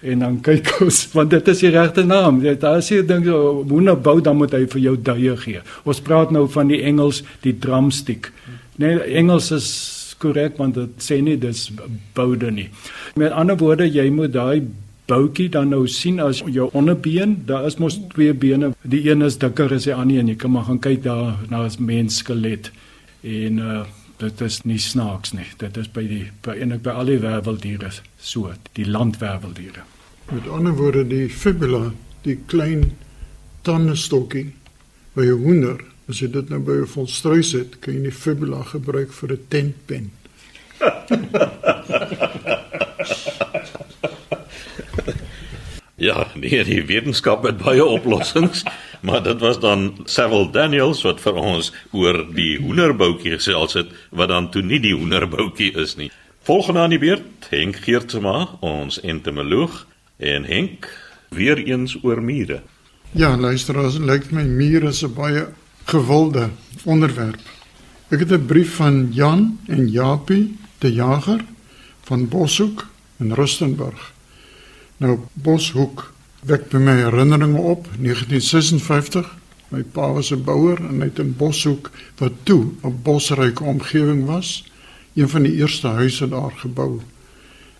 en 0.03 0.19
dan 0.19 0.39
kyk 0.43 0.69
ons 0.83 0.99
want 1.15 1.31
dit 1.31 1.49
is 1.53 1.63
die 1.63 1.71
regte 1.73 2.03
naam. 2.07 2.41
Dit 2.43 2.63
as 2.67 2.91
jy 2.91 3.01
dink 3.07 3.27
so 3.29 3.63
hoender 3.69 3.95
bou 3.95 4.19
dan 4.23 4.37
moet 4.39 4.55
hy 4.55 4.65
vir 4.73 4.83
jou 4.89 4.95
duie 4.99 5.35
gee. 5.45 5.63
Ons 5.87 6.03
praat 6.03 6.33
nou 6.35 6.45
van 6.51 6.71
die 6.71 6.81
Engels, 6.83 7.23
die 7.45 7.55
drumstick. 7.55 8.31
Nee, 8.81 8.99
Engels 9.19 9.51
is 9.55 9.69
korrek 10.19 10.59
want 10.59 10.77
dit 10.79 11.03
sê 11.03 11.19
nie 11.23 11.37
dis 11.39 11.69
boude 12.15 12.51
nie. 12.51 12.69
Met 13.19 13.35
ander 13.35 13.59
woorde, 13.59 13.87
jy 13.87 14.09
moet 14.13 14.33
daai 14.33 14.63
boutjie 15.07 15.49
dan 15.51 15.73
nou 15.73 15.83
sien 15.91 16.21
as 16.23 16.39
jou 16.47 16.69
onderbeen, 16.73 17.41
daar 17.47 17.67
is 17.67 17.79
mos 17.79 17.97
twee 18.13 18.33
bene. 18.33 18.71
Die 18.87 19.03
een 19.09 19.23
is 19.25 19.37
dikker 19.39 19.73
as 19.75 19.87
die 19.87 19.95
ander 19.95 20.21
en 20.21 20.31
jy 20.31 20.37
kan 20.39 20.53
maar 20.53 20.69
gaan 20.69 20.79
kyk 20.83 21.03
daar 21.03 21.35
na 21.51 21.65
'n 21.67 21.85
mens 21.85 22.23
skelet. 22.23 22.71
En 23.23 23.59
uh 23.59 23.83
dit 24.23 24.41
is 24.41 24.61
nie 24.63 24.79
snaaks 24.79 25.35
nie. 25.35 25.47
Dit 25.61 25.77
is 25.77 25.91
by 25.91 26.05
die 26.07 26.25
by 26.45 26.57
eintlik 26.57 26.85
by 26.87 26.97
al 26.97 27.11
die 27.11 27.21
werveldiere 27.23 27.91
so, 28.17 28.53
die 28.79 28.87
landwerveldiere. 28.87 29.85
Met 30.31 30.47
ander 30.47 30.75
woorde, 30.79 31.03
die 31.07 31.27
fibula, 31.29 31.89
die 32.23 32.39
klein 32.47 32.93
tandestokkie 33.67 34.53
by 35.13 35.27
'n 35.27 35.43
hoender 35.43 35.83
As 36.09 36.17
jy 36.19 36.27
dit 36.33 36.49
nou 36.51 36.57
by 36.59 36.81
'n 36.83 36.87
volstruis 36.91 37.53
het, 37.55 37.79
kan 37.79 37.95
jy 37.95 38.01
die 38.09 38.11
fibula 38.11 38.59
gebruik 38.67 39.15
vir 39.15 39.31
'n 39.31 39.39
tentpen. 39.47 40.11
ja, 46.07 46.27
nee, 46.35 46.63
die 46.63 46.83
wetenskap 46.83 47.43
het 47.47 47.57
baie 47.57 47.85
oplossings, 47.85 48.63
maar 49.03 49.23
dit 49.23 49.39
was 49.39 49.59
dan 49.59 49.91
Seville 50.05 50.49
Daniels 50.51 51.01
wat 51.03 51.21
vir 51.21 51.39
ons 51.39 51.71
oor 51.91 52.21
die 52.35 52.57
hoenderboutjie 52.61 53.35
gesels 53.35 53.75
het 53.75 53.91
wat 54.15 54.31
dan 54.31 54.49
toe 54.51 54.63
nie 54.63 54.79
die 54.79 54.95
hoenderboutjie 54.95 55.73
is 55.79 55.97
nie. 55.99 56.11
Volgende 56.43 56.79
aan 56.79 56.95
die 56.95 56.99
beurt, 56.99 57.47
Henk 57.51 57.81
Geertsma, 57.83 58.47
ons 58.59 59.01
entomoloog 59.03 59.85
en 60.17 60.47
Henk 60.47 60.87
weer 61.35 61.59
eens 61.59 61.97
oor 62.03 62.21
mure. 62.23 62.61
Ja, 63.11 63.35
luisteraars, 63.37 63.99
lyk 63.99 64.31
my 64.31 64.43
mure 64.43 64.87
is 64.87 65.03
'n 65.03 65.13
baie 65.13 65.47
gewilde 65.85 66.49
onderwerp. 66.83 67.43
Ek 68.09 68.19
het 68.19 68.31
'n 68.31 68.45
brief 68.45 68.75
van 68.75 69.11
Jan 69.11 69.59
en 69.67 69.91
Japie 69.91 70.55
te 70.77 70.93
Jager 70.93 71.43
van 72.01 72.27
Boshoek 72.27 72.87
in 73.19 73.31
Rustenburg. 73.31 74.13
Nou 74.97 75.19
Boshoek 75.33 76.12
wek 76.45 76.69
by 76.69 76.77
my 76.77 76.95
herinneringe 77.05 77.59
op 77.59 77.87
1956. 77.99 79.29
My 79.69 79.83
pa 79.83 80.11
was 80.13 80.31
'n 80.31 80.43
bouer 80.43 80.77
en 80.77 80.99
hy 80.99 81.07
het 81.07 81.19
in 81.19 81.35
Boshoek 81.35 81.91
wat 82.17 82.33
toe 82.43 82.71
'n 82.83 82.99
bosryke 83.03 83.63
omgewing 83.63 84.25
was, 84.25 84.71
een 85.13 85.29
van 85.29 85.43
die 85.43 85.55
eerste 85.55 85.87
huise 85.87 86.29
daar 86.29 86.51
gebou. 86.51 87.01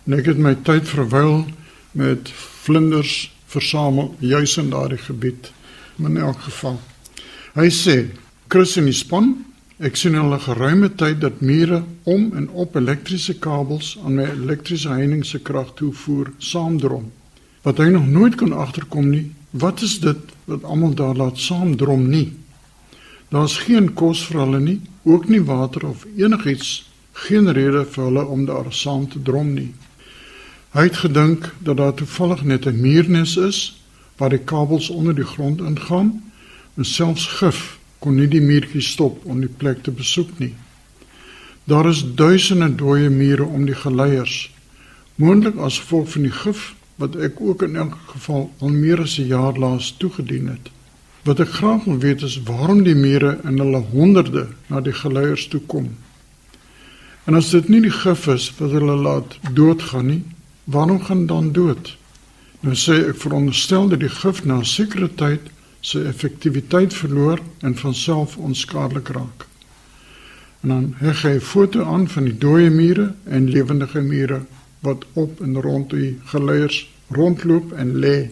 En 0.06 0.12
ek 0.12 0.24
het 0.24 0.38
my 0.38 0.54
tyd 0.54 0.88
verwyl 0.88 1.46
met 1.92 2.30
vlinders 2.62 3.32
versamel 3.46 4.16
juis 4.18 4.56
in 4.56 4.70
daardie 4.70 4.98
gebied. 4.98 5.52
In 5.98 6.16
elk 6.16 6.40
geval 6.40 6.80
Hy 7.54 7.70
sê, 7.70 8.10
"Chris 8.48 8.76
en 8.76 8.84
die 8.84 8.92
span, 8.92 9.44
ek 9.78 9.96
sien 9.96 10.14
hulle 10.14 10.38
geruime 10.38 10.94
tyd 10.94 11.20
dat 11.20 11.40
mure 11.40 11.84
om 12.02 12.32
en 12.36 12.48
op 12.50 12.74
elektriese 12.76 13.38
kabels 13.38 13.98
aan 14.04 14.14
my 14.14 14.24
elektriese 14.24 14.88
heining 14.88 15.24
se 15.26 15.38
krag 15.38 15.74
toevoer 15.74 16.32
saamdrom. 16.38 17.12
Wat 17.64 17.80
hy 17.80 17.88
nog 17.90 18.06
nooit 18.06 18.36
kon 18.36 18.52
agterkom 18.52 19.08
nie, 19.10 19.32
wat 19.50 19.82
is 19.82 19.98
dit 20.00 20.32
wat 20.44 20.64
almal 20.64 20.94
daar 20.94 21.16
laat 21.16 21.38
saamdrom 21.40 22.08
nie? 22.08 22.32
Daar's 23.32 23.56
geen 23.64 23.94
kos 23.96 24.26
vir 24.28 24.40
hulle 24.44 24.60
nie, 24.60 24.80
ook 25.02 25.28
nie 25.28 25.40
water 25.42 25.88
of 25.88 26.04
enigiets, 26.16 26.90
geen 27.24 27.48
rede 27.52 27.86
vir 27.88 28.04
hulle 28.04 28.24
om 28.24 28.44
daar 28.44 28.68
saam 28.70 29.08
te 29.08 29.22
drom 29.22 29.54
nie." 29.54 29.72
Hy 30.74 30.82
het 30.90 30.96
gedink 30.96 31.54
dat 31.58 31.76
daar 31.76 31.94
toevallig 31.94 32.44
net 32.44 32.66
'n 32.66 32.80
muurnes 32.80 33.36
is 33.36 33.80
waar 34.16 34.30
die 34.30 34.44
kabels 34.44 34.90
onder 34.90 35.14
die 35.14 35.30
grond 35.34 35.60
ingaan 35.60 36.22
En 36.74 36.84
selfs 36.84 37.26
gif 37.38 37.78
kon 38.02 38.16
nie 38.18 38.26
die 38.28 38.42
muurtjie 38.42 38.82
stop 38.82 39.22
om 39.30 39.38
die 39.40 39.52
plek 39.60 39.84
te 39.86 39.92
besoek 39.94 40.32
nie. 40.42 40.54
Daar 41.70 41.86
is 41.88 42.02
duisende 42.18 42.68
dooie 42.74 43.10
mure 43.10 43.46
om 43.46 43.64
die 43.68 43.76
geleiers, 43.78 44.50
moontlik 45.14 45.56
as 45.62 45.78
gevolg 45.78 46.10
van 46.16 46.26
die 46.26 46.34
gif 46.34 46.72
wat 46.96 47.16
ek 47.16 47.40
ook 47.40 47.62
in 47.62 47.76
elk 47.76 47.96
geval 48.06 48.50
al 48.58 48.68
meer 48.68 49.00
as 49.00 49.18
'n 49.18 49.26
jaar 49.26 49.58
laas 49.58 49.94
toegedien 49.98 50.46
het. 50.48 50.70
Wat 51.22 51.40
ek 51.40 51.48
graag 51.48 51.84
wil 51.84 51.98
weet 51.98 52.22
is 52.22 52.42
waarom 52.42 52.82
die 52.82 52.94
mure 52.94 53.38
in 53.44 53.58
hulle 53.58 53.82
honderde 53.92 54.48
na 54.66 54.80
die 54.80 54.92
geleiers 54.92 55.48
toe 55.48 55.60
kom. 55.66 55.96
En 57.24 57.34
as 57.34 57.50
dit 57.50 57.68
nie 57.68 57.80
die 57.80 57.90
gif 57.90 58.26
is 58.26 58.52
wat 58.58 58.70
hulle 58.70 58.96
laat 58.96 59.38
doodgaan 59.52 60.06
nie, 60.06 60.22
waarom 60.64 61.00
gaan 61.02 61.26
dan 61.26 61.52
dood? 61.52 61.96
Nou 62.60 62.74
sê 62.74 63.08
ek 63.08 63.16
veronderstel 63.16 63.88
dat 63.88 64.00
die 64.00 64.08
gif 64.08 64.44
na 64.44 64.58
'n 64.58 64.64
sekere 64.64 65.08
tyd 65.14 65.40
sy 65.80 65.98
effektiwiteit 65.98 66.94
verloor 66.94 67.40
en 67.60 67.76
van 67.76 67.94
self 67.94 68.36
onskadelik 68.36 69.08
raak. 69.08 69.46
En 70.62 70.68
dan 70.68 70.94
heg 70.98 71.22
hy 71.22 71.34
'n 71.36 71.40
foto 71.40 71.84
aan 71.84 72.08
van 72.08 72.24
die 72.24 72.38
dooie 72.38 72.70
mure 72.70 73.14
en 73.24 73.50
lewendige 73.50 74.00
mure 74.00 74.40
wat 74.84 75.04
op 75.12 75.40
en 75.40 75.60
rond 75.60 75.90
die 75.90 76.18
geleiers 76.30 76.84
rondloop 77.08 77.72
en 77.72 77.94
lê. 78.00 78.30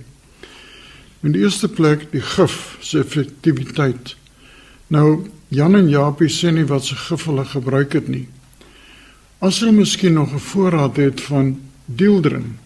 In 1.22 1.32
die 1.32 1.42
eerste 1.44 1.68
plek 1.68 2.08
die 2.12 2.22
gif 2.22 2.76
se 2.80 3.02
effektiwiteit. 3.02 4.16
Nou 4.92 5.24
Jan 5.52 5.76
en 5.76 5.88
Japie 5.88 6.30
sê 6.32 6.50
nie 6.52 6.64
wat 6.64 6.84
se 6.84 6.96
gif 6.96 7.26
hulle 7.28 7.44
gebruik 7.44 7.92
het 7.92 8.08
nie. 8.08 8.26
As 9.42 9.60
hulle 9.60 9.74
miskien 9.76 10.14
nog 10.14 10.32
'n 10.32 10.38
voorraad 10.38 10.96
het 10.96 11.20
van 11.20 11.60
dieldrin, 11.84 12.58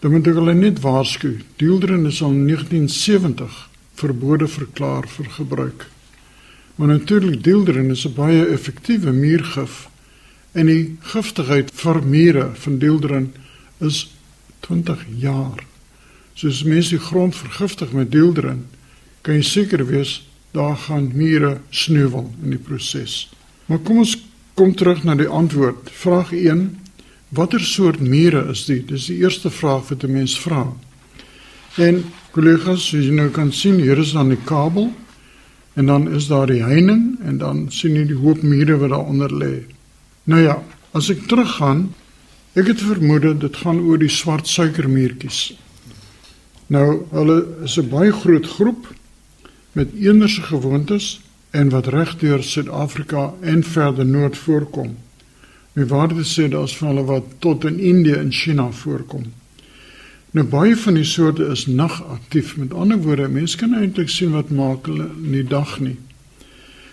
dan 0.00 0.10
moet 0.10 0.26
ek 0.26 0.34
hulle 0.34 0.54
net 0.54 0.80
waarsku. 0.80 1.40
Dieldrin 1.56 2.06
is 2.06 2.22
al 2.22 2.32
1970 2.32 3.68
verbode 3.94 4.48
verklaar 4.48 5.08
vir 5.08 5.30
gebruik. 5.30 5.86
Maar 6.74 6.88
natuurlik 6.88 7.42
dieldrin 7.44 7.90
is 7.90 8.04
'n 8.06 8.14
baie 8.14 8.46
effektiewe 8.46 9.12
muurgif 9.12 9.88
en 10.54 10.70
die 10.70 10.96
giftigheid 11.12 11.72
vir 11.74 12.02
mure 12.06 12.48
van 12.62 12.78
dieldrin 12.78 13.32
is 13.82 14.04
20 14.66 15.02
jaar. 15.20 15.64
So 16.34 16.48
as 16.48 16.62
mense 16.66 16.94
die 16.94 17.02
grond 17.02 17.36
vergiftig 17.36 17.92
met 17.92 18.12
dieldrin, 18.14 18.64
kan 19.22 19.38
jy 19.38 19.42
seker 19.46 19.84
wees 19.86 20.20
daar 20.54 20.76
gaan 20.86 21.10
mure 21.14 21.58
sneuwel 21.70 22.30
in 22.42 22.54
die 22.54 22.62
proses. 22.62 23.26
Maar 23.66 23.82
kom 23.82 24.02
ons 24.04 24.14
kom 24.54 24.74
terug 24.78 25.02
na 25.02 25.16
die 25.18 25.26
antwoord. 25.26 25.90
Vraag 25.90 26.30
1: 26.32 26.66
Watter 27.34 27.60
soort 27.60 28.00
mure 28.00 28.44
is 28.52 28.64
dit? 28.68 28.86
Dis 28.88 29.08
die 29.10 29.18
eerste 29.24 29.50
vraag 29.50 29.88
wat 29.88 30.04
'n 30.04 30.12
mens 30.12 30.38
vra. 30.38 30.72
En 31.76 32.04
kollegas, 32.30 32.94
as 32.94 33.06
jy 33.06 33.10
nou 33.10 33.30
kan 33.30 33.52
sien, 33.52 33.80
hier 33.80 33.98
is 33.98 34.12
dan 34.12 34.28
die 34.28 34.44
kabel 34.44 34.92
en 35.74 35.86
dan 35.86 36.12
is 36.14 36.26
daar 36.26 36.46
die 36.46 36.62
heining 36.62 37.18
en 37.24 37.38
dan 37.38 37.66
sien 37.70 37.94
jy 37.94 38.06
die 38.06 38.18
hoop 38.18 38.42
mure 38.42 38.76
wat 38.76 38.90
daaronder 38.90 39.34
lê. 39.34 39.73
Nou 40.24 40.40
ja, 40.40 40.62
as 40.92 41.10
ek 41.10 41.26
teruggaan 41.28 41.88
Ek 42.54 42.68
het 42.70 42.82
vermoed 42.86 43.24
dit 43.42 43.56
gaan 43.64 43.80
oor 43.82 43.98
die 43.98 44.12
swart 44.14 44.46
suikermuurtjies. 44.46 45.56
Nou, 46.70 47.02
hulle 47.10 47.38
is 47.66 47.74
'n 47.78 47.88
baie 47.90 48.12
groot 48.12 48.46
groep 48.46 48.94
met 49.72 49.90
eenderse 49.98 50.42
gewoontes 50.42 51.20
en 51.50 51.68
wat 51.68 51.86
regdeur 51.86 52.42
Suid-Afrika 52.42 53.34
en 53.40 53.64
verder 53.64 54.06
noord 54.06 54.36
voorkom. 54.36 54.96
My 55.72 55.86
waarde 55.86 56.22
sê 56.24 56.48
daar's 56.48 56.76
van 56.76 56.88
hulle 56.88 57.04
wat 57.04 57.24
tot 57.38 57.64
in 57.64 57.78
Indië 57.78 58.14
en 58.14 58.32
China 58.32 58.70
voorkom. 58.70 59.24
Nou 60.30 60.46
baie 60.46 60.76
van 60.76 60.94
die 60.94 61.04
soorte 61.04 61.46
is 61.46 61.66
nagaktief. 61.66 62.56
Met 62.56 62.74
ander 62.74 62.98
woorde, 62.98 63.28
mense 63.28 63.56
kan 63.56 63.74
eintlik 63.74 64.08
sien 64.08 64.30
wat 64.30 64.50
maak 64.50 64.86
hulle 64.86 65.10
in 65.24 65.32
die 65.32 65.44
dag 65.44 65.80
nie. 65.80 65.98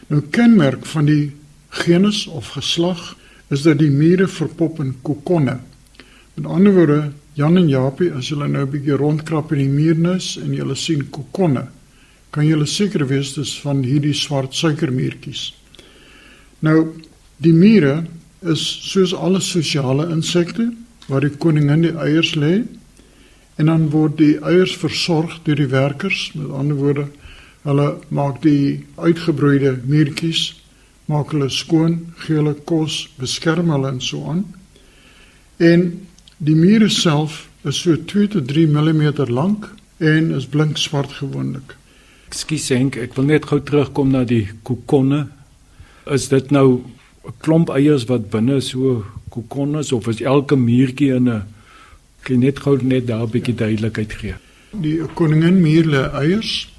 Nou 0.08 0.22
kenmerk 0.22 0.86
van 0.86 1.06
die 1.06 1.32
genus 1.70 2.28
of 2.28 2.48
geslag 2.48 3.16
is 3.52 3.66
dat 3.68 3.82
die 3.82 3.92
mure 3.92 4.28
verpop 4.32 4.80
in 4.80 4.96
kokonne. 5.04 5.60
Met 6.38 6.48
ander 6.48 6.74
woorde, 6.74 7.02
Jan 7.34 7.58
en 7.58 7.68
Japie, 7.70 8.12
as 8.12 8.28
julle 8.28 8.48
nou 8.48 8.66
'n 8.66 8.72
bietjie 8.72 8.98
rondkrap 8.98 9.52
in 9.52 9.60
die 9.60 9.68
muurnis 9.68 10.38
en 10.38 10.54
julle 10.54 10.76
sien 10.76 11.10
kokonne, 11.10 11.68
kan 12.32 12.46
julle 12.46 12.66
seker 12.66 13.08
wees 13.08 13.34
dis 13.34 13.60
van 13.60 13.84
hierdie 13.84 14.14
swart 14.14 14.54
suikermuurtjies. 14.54 15.54
Nou, 16.60 16.94
die 17.38 17.54
mure 17.54 18.06
is 18.42 18.62
soos 18.62 19.14
alle 19.14 19.40
sosiale 19.40 20.10
insekte 20.12 20.74
waar 21.08 21.22
die 21.22 21.38
koningin 21.38 21.82
die 21.82 21.96
eiers 21.98 22.36
lê 22.36 22.64
en 23.58 23.66
dan 23.66 23.90
word 23.90 24.18
die 24.18 24.38
eiers 24.40 24.76
versorg 24.76 25.40
deur 25.44 25.56
die 25.56 25.68
werkers, 25.68 26.32
met 26.34 26.52
ander 26.52 26.76
woorde, 26.76 27.08
hulle 27.64 27.98
maak 28.10 28.42
die 28.42 28.86
uitgebroeide 28.98 29.80
muurtjies 29.86 30.61
maak 31.12 31.34
hulle 31.36 31.50
skoon, 31.52 31.98
gee 32.24 32.40
hulle 32.40 32.56
kos, 32.68 33.04
beskerm 33.20 33.72
hulle 33.74 33.92
en 33.92 34.02
so 34.04 34.24
aan. 34.32 34.46
En 35.60 35.86
die 36.40 36.56
mure 36.56 36.90
self 36.90 37.46
is 37.68 37.84
so 37.84 37.96
2 37.96 38.32
tot 38.36 38.48
3 38.50 38.66
mm 38.72 39.04
lank 39.30 39.68
en 40.00 40.32
is 40.38 40.48
blink 40.50 40.80
swart 40.82 41.14
gewoonlik. 41.20 41.76
Ekskuus 42.32 42.70
Henk, 42.72 42.98
ek 42.98 43.14
wil 43.18 43.28
net 43.28 43.46
gou 43.50 43.60
terugkom 43.60 44.14
na 44.14 44.24
die 44.26 44.48
kokonne. 44.66 45.28
Is 46.10 46.30
dit 46.32 46.52
nou 46.52 46.82
'n 47.28 47.34
klomp 47.44 47.70
eiers 47.70 48.08
wat 48.10 48.32
binne 48.32 48.62
so 48.62 49.06
kokonne 49.30 49.80
is 49.80 49.92
of 49.92 50.08
is 50.08 50.22
elke 50.22 50.56
muurtjie 50.56 51.14
in 51.16 51.30
'n 51.30 51.44
kan 52.24 52.40
net 52.40 52.60
gou 52.60 52.78
net 52.82 53.08
daar 53.08 53.24
'n 53.24 53.32
bietjie 53.32 53.56
duidelikheid 53.56 54.14
gee. 54.14 54.36
Die 54.72 55.02
koningin 55.14 55.62
muurle 55.62 56.10
eiers, 56.14 56.70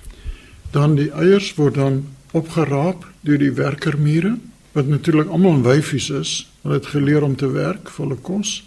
dan 0.70 0.94
die 0.94 1.10
eiers 1.10 1.54
word 1.54 1.74
dan 1.74 2.04
opgeraap 2.32 3.04
deur 3.26 3.38
die 3.38 3.52
werkermure 3.52 4.36
wat 4.72 4.88
natuurlik 4.88 5.28
almal 5.28 5.62
wyfies 5.62 6.10
is. 6.10 6.32
Hulle 6.62 6.80
het 6.80 6.86
geleer 6.86 7.22
om 7.22 7.36
te 7.36 7.50
werk 7.52 7.90
vir 7.90 8.06
hulle 8.06 8.20
kos. 8.24 8.62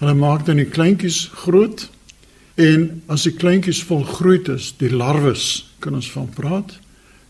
Hulle 0.00 0.14
maak 0.14 0.46
dan 0.46 0.60
die 0.60 0.68
kleintjies 0.68 1.28
groot 1.44 1.88
en 2.56 3.02
as 3.06 3.26
die 3.28 3.34
kleintjies 3.36 3.84
volgroei 3.86 4.40
is, 4.54 4.72
die 4.78 4.90
larwes 4.90 5.68
kan 5.78 5.94
ons 5.94 6.10
van 6.10 6.28
praat, 6.34 6.78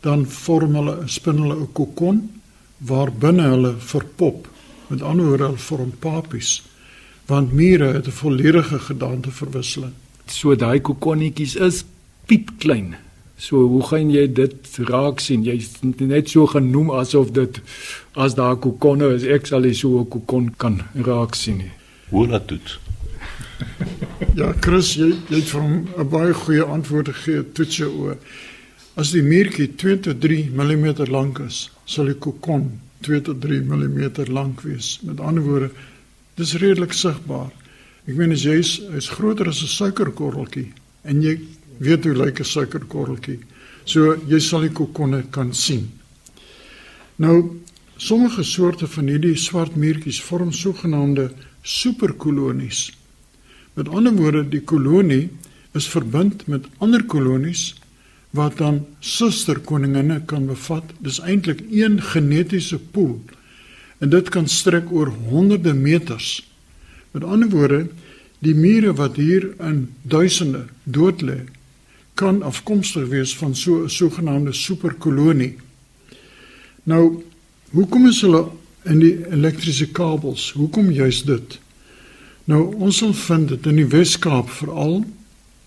dan 0.01 0.25
vorm 0.27 0.77
hulle 0.79 1.03
'n 1.03 1.09
spin 1.09 1.39
hulle 1.43 1.57
'n 1.57 1.73
kokon 1.73 2.31
waar 2.79 3.13
binne 3.13 3.43
hulle 3.43 3.75
verpop. 3.79 4.49
Met 4.89 5.03
ander 5.03 5.27
woorde, 5.27 5.45
hulle 5.45 5.59
vorm 5.59 5.93
papies 5.99 6.63
want 7.29 7.53
mure 7.53 7.93
het 7.93 8.07
'n 8.07 8.11
volledige 8.11 8.79
gedaanteverwisseling. 8.79 9.93
So 10.27 10.57
daai 10.57 10.81
kokonnetjies 10.81 11.55
is 11.57 11.85
piepklein. 12.27 12.97
So 13.39 13.69
hoe 13.71 13.83
gaan 13.87 14.11
jy 14.11 14.27
dit 14.35 14.79
raak 14.89 15.21
sien? 15.23 15.45
Jy 15.47 15.61
net 16.11 16.31
so 16.33 16.47
genoem 16.51 16.91
asof 16.99 17.31
dit 17.37 17.61
as 18.19 18.35
daar 18.35 18.57
kokonne 18.59 19.13
is, 19.15 19.23
ek 19.23 19.47
sal 19.47 19.63
nie 19.63 19.75
so 19.79 20.01
'n 20.01 20.09
kokon 20.11 20.51
kan 20.59 20.83
raak 21.07 21.35
sien 21.35 21.59
nie. 21.59 21.73
Hoe 22.11 22.27
laat 22.27 22.49
dit? 22.49 22.79
ja, 24.41 24.53
Chris, 24.61 24.95
jy, 24.99 25.13
jy 25.31 25.39
het 25.39 25.51
vir 25.55 25.61
hom 25.61 25.77
'n 25.87 26.09
baie 26.11 26.35
goeie 26.35 26.65
antwoord 26.65 27.09
gegee, 27.15 27.45
toets 27.53 27.77
jou 27.77 27.91
oor. 28.03 28.17
As 28.97 29.13
die 29.15 29.23
muurtjie 29.23 29.69
2 29.77 30.01
tot 30.01 30.21
3 30.21 30.51
mm 30.51 31.07
lank 31.07 31.39
is, 31.39 31.71
sal 31.87 32.07
die 32.11 32.19
kokon 32.19 32.81
2 33.07 33.21
tot 33.23 33.41
3 33.41 33.63
mm 33.63 34.27
lank 34.35 34.63
wees. 34.67 34.99
Met 35.03 35.21
ander 35.21 35.43
woorde, 35.43 35.71
dis 36.35 36.57
redelik 36.59 36.93
sigbaar. 36.93 37.53
Ek 38.09 38.17
meen 38.17 38.33
as 38.33 38.43
jy 38.43 38.59
is 38.59 39.09
groter 39.09 39.49
as 39.49 39.63
'n 39.63 39.71
suikerkorreltjie 39.71 40.73
en 41.05 41.23
jy 41.23 41.39
weet 41.79 42.05
hoe 42.05 42.15
lyk 42.15 42.41
'n 42.41 42.45
suikerkorreltjie. 42.45 43.39
So 43.85 44.17
jy 44.29 44.39
sal 44.41 44.61
die 44.61 44.73
kokonne 44.73 45.23
kan 45.31 45.55
sien. 45.55 45.91
Nou 47.17 47.61
sommige 47.97 48.43
soorte 48.43 48.87
van 48.87 49.07
hierdie 49.07 49.37
swart 49.37 49.77
muurtjies 49.77 50.21
vorm 50.23 50.53
sogenaamde 50.53 51.33
superkolonies. 51.63 52.93
Met 53.75 53.89
ander 53.89 54.13
woorde, 54.13 54.49
die 54.49 54.61
kolonie 54.61 55.31
is 55.75 55.89
verbind 55.89 56.47
met 56.47 56.67
ander 56.79 57.05
kolonies 57.05 57.75
wat 58.31 58.59
dan 58.59 58.87
susterkoninginne 59.01 60.21
kan 60.27 60.47
bevat. 60.47 60.85
Dis 60.99 61.21
eintlik 61.21 61.63
een 61.71 62.01
genetiese 62.03 62.79
pool 62.79 63.21
en 63.99 64.11
dit 64.11 64.29
kan 64.29 64.47
strek 64.47 64.93
oor 64.93 65.11
honderde 65.31 65.75
meters. 65.75 66.43
Met 67.11 67.25
ander 67.25 67.49
woorde, 67.51 67.87
die 68.39 68.55
mure 68.55 68.93
wat 68.95 69.17
hier 69.19 69.49
in 69.59 69.89
duisende 70.03 70.67
dood 70.85 71.23
lê, 71.23 71.41
kan 72.19 72.43
afkomstig 72.43 73.07
wees 73.13 73.37
van 73.39 73.55
so 73.55 73.85
'n 73.85 73.89
sogenaamde 73.89 74.53
superkolonie. 74.53 75.57
Nou, 76.83 77.23
hoekom 77.71 78.07
is 78.07 78.21
hulle 78.21 78.47
in 78.83 78.99
die 78.99 79.17
elektriese 79.31 79.91
kabels? 79.91 80.53
Hoekom 80.53 80.91
juist 80.91 81.27
dit? 81.27 81.59
Nou, 82.45 82.75
ons 82.75 82.97
sal 82.97 83.15
vind 83.15 83.49
dit 83.49 83.67
in 83.67 83.77
die 83.77 83.87
Wes-Kaap 83.87 84.51
veral. 84.51 85.05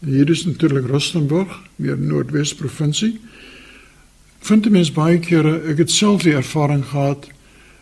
Hier 0.06 0.30
is 0.30 0.46
natuurlik 0.46 0.88
Rustenburg, 0.88 1.60
meer 1.76 1.98
Noordwes 1.98 2.56
provinsie. 2.56 3.20
Vind 4.40 4.64
dit 4.64 4.72
mens 4.72 4.92
baie 4.92 5.20
kere, 5.20 5.62
ek 5.70 5.78
het 5.78 5.92
self 5.92 6.24
die 6.24 6.34
ervaring 6.34 6.86
gehad, 6.86 7.28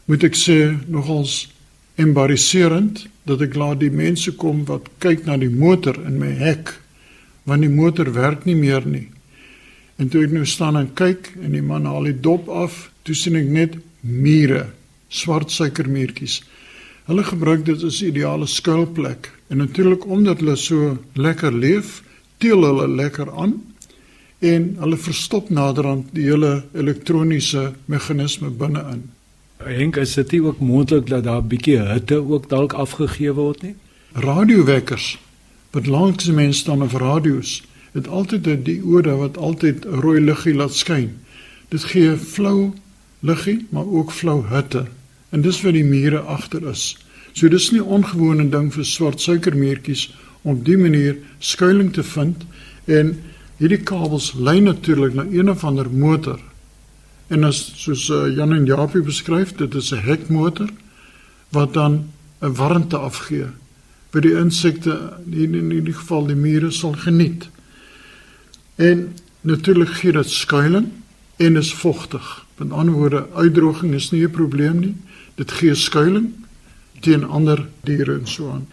moet 0.05 0.23
ek 0.23 0.36
sê, 0.36 0.77
nogals 0.88 1.47
embarrasserend 1.95 3.08
dat 3.23 3.41
ek 3.41 3.55
laat 3.55 3.79
die 3.79 3.91
mense 3.91 4.32
kom 4.32 4.65
wat 4.65 4.89
kyk 4.97 5.25
na 5.25 5.38
die 5.38 5.49
motor 5.49 5.95
in 6.05 6.19
my 6.19 6.32
hek 6.43 6.75
want 7.43 7.62
die 7.62 7.71
motor 7.71 8.12
werk 8.13 8.45
nie 8.45 8.56
meer 8.56 8.86
nie. 8.86 9.08
En 9.99 10.10
toe 10.10 10.23
ek 10.23 10.34
nou 10.36 10.45
staan 10.47 10.78
en 10.80 10.91
kyk 10.95 11.34
en 11.43 11.52
die 11.56 11.63
man 11.65 11.88
haal 11.89 12.08
die 12.08 12.15
dop 12.15 12.47
af, 12.49 12.88
toe 13.04 13.15
sien 13.15 13.36
ek 13.36 13.49
net 13.52 13.75
mure, 14.02 14.69
swart 15.10 15.52
suikermuurtjies. 15.52 16.39
Hulle 17.10 17.25
gebruik 17.25 17.65
dit 17.67 17.84
as 17.84 18.02
ideale 18.06 18.47
skuilplek 18.47 19.32
en 19.49 19.63
natuurlik 19.63 20.06
omdat 20.06 20.43
hulle 20.43 20.56
so 20.62 20.93
lekker 21.17 21.52
leef, 21.52 21.99
teel 22.39 22.63
hulle 22.63 22.88
lekker 22.88 23.32
aan 23.34 23.58
en 24.45 24.67
hulle 24.80 24.99
verstop 25.04 25.49
naderhand 25.52 26.13
die 26.15 26.30
hele 26.30 26.62
elektroniese 26.78 27.73
meganisme 27.91 28.54
binne-in. 28.56 29.08
Henk, 29.60 29.97
is 29.99 30.13
dit 30.15 30.38
ook 30.39 30.62
moontlik 30.63 31.10
dat 31.10 31.25
daar 31.25 31.41
'n 31.41 31.47
bietjie 31.47 31.80
hitte 31.80 32.23
ook 32.23 32.49
dalk 32.49 32.73
afgegee 32.73 33.34
word 33.34 33.62
nie? 33.62 33.75
Radiowekkers 34.13 35.17
wat 35.71 35.86
langs 35.86 36.23
die 36.23 36.34
mens 36.34 36.58
staan 36.58 36.82
of 36.82 36.93
radio's 36.93 37.62
het 37.91 38.08
altyd 38.08 38.47
'n 38.47 38.63
diode 38.63 39.15
wat 39.15 39.38
altyd 39.38 39.86
'n 39.86 39.99
rooi 39.99 40.21
liggie 40.21 40.53
laat 40.53 40.73
skyn. 40.73 41.17
Dit 41.67 41.84
gee 41.84 42.17
flou 42.17 42.73
liggie, 43.19 43.67
maar 43.69 43.86
ook 43.86 44.12
flou 44.12 44.47
hitte. 44.47 44.86
En 45.29 45.41
dis 45.41 45.62
waar 45.62 45.71
die 45.71 45.84
mure 45.84 46.19
agter 46.19 46.67
is. 46.67 46.97
So 47.32 47.47
dis 47.47 47.71
nie 47.71 47.84
ongewone 47.84 48.49
ding 48.49 48.73
vir 48.73 48.86
swart 48.86 49.21
suikermeertjies 49.21 50.15
om 50.41 50.58
op 50.58 50.65
die 50.65 50.77
manier 50.77 51.17
skuilings 51.39 51.93
te 51.93 52.03
vind 52.03 52.45
en 52.86 53.21
hierdie 53.58 53.84
kabels 53.84 54.34
lei 54.34 54.60
natuurlik 54.60 55.13
na 55.13 55.25
een 55.32 55.49
of 55.49 55.63
ander 55.63 55.91
motor. 55.91 56.39
En 57.27 57.43
as 57.43 57.73
soos 57.75 58.10
uh, 58.10 58.36
Jan 58.36 58.53
en 58.53 58.65
Japie 58.65 59.01
beskryf, 59.01 59.55
dit 59.55 59.75
is 59.75 59.91
'n 59.91 60.01
hekmotor 60.01 60.69
wat 61.49 61.73
dan 61.73 62.10
'n 62.41 62.53
warmte 62.53 62.97
afgee 62.97 63.45
vir 64.13 64.22
die 64.22 64.36
insekte 64.38 64.95
in 65.32 65.56
in 65.56 65.72
hierdie 65.72 65.93
geval 65.93 66.28
die 66.28 66.36
mure 66.36 66.72
sal 66.72 66.93
geniet. 66.93 67.50
En 68.76 69.15
natuurlik 69.41 69.89
gee 70.02 70.12
dit 70.12 70.30
skuilings 70.30 70.89
en 71.38 71.56
is 71.56 71.74
vogtig. 71.74 72.45
Met 72.58 72.72
ander 72.72 72.93
woorde, 72.93 73.28
uitdroging 73.34 73.93
is 73.93 74.12
nie 74.12 74.24
'n 74.24 74.32
probleem 74.32 74.80
nie. 74.80 74.95
Dit 75.36 75.52
gee 75.52 75.76
skuilings 75.76 76.34
teen 77.00 77.24
ander 77.24 77.67
diere 77.84 78.13
en 78.13 78.28
so 78.28 78.52
aan. 78.52 78.67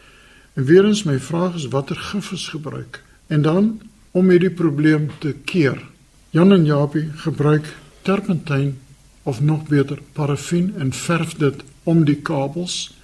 En 0.55 0.65
weer 0.65 0.85
eens 0.85 1.03
my 1.03 1.19
vraag 1.21 1.55
is 1.55 1.69
watter 1.69 1.97
gif 1.97 2.33
is 2.33 2.49
gebruik? 2.49 3.03
En 3.27 3.43
dan 3.43 3.81
om 4.11 4.29
hierdie 4.29 4.51
probleem 4.51 5.11
te 5.19 5.35
keer. 5.45 5.83
Jan 6.31 6.53
en 6.53 6.65
Japie 6.65 7.11
gebruik 7.15 7.77
terpentyn 8.03 8.79
of 9.23 9.41
nog 9.41 9.69
beter 9.69 9.99
parafin 10.13 10.75
en 10.79 10.93
verf 10.93 11.35
dit 11.35 11.63
om 11.83 12.05
die 12.05 12.17
kabels. 12.17 12.95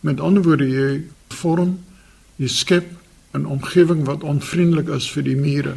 Met 0.00 0.20
ander 0.20 0.42
woorde 0.42 0.68
jy 0.68 1.04
vorm 1.32 1.78
jy 2.36 2.48
skep 2.48 2.86
'n 3.32 3.46
omgewing 3.46 4.04
wat 4.04 4.22
onvriendelik 4.22 4.88
is 4.88 5.10
vir 5.10 5.22
die 5.22 5.36
mure. 5.36 5.74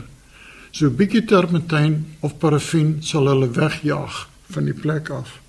So 0.72 0.88
'n 0.88 0.96
bietjie 0.96 1.26
terpentyn 1.26 2.06
of 2.20 2.38
parafin 2.38 2.98
sal 3.00 3.28
hulle 3.28 3.50
wegjaag 3.50 4.28
van 4.50 4.65
die 4.65 4.74
plek 4.74 5.10
af. 5.10 5.39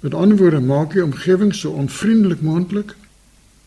Met 0.00 0.14
ander 0.14 0.36
woorde 0.36 0.60
maak 0.60 0.94
jy 0.94 1.00
omgewing 1.00 1.54
so 1.54 1.70
onvriendelik 1.70 2.42
moontlik. 2.42 2.94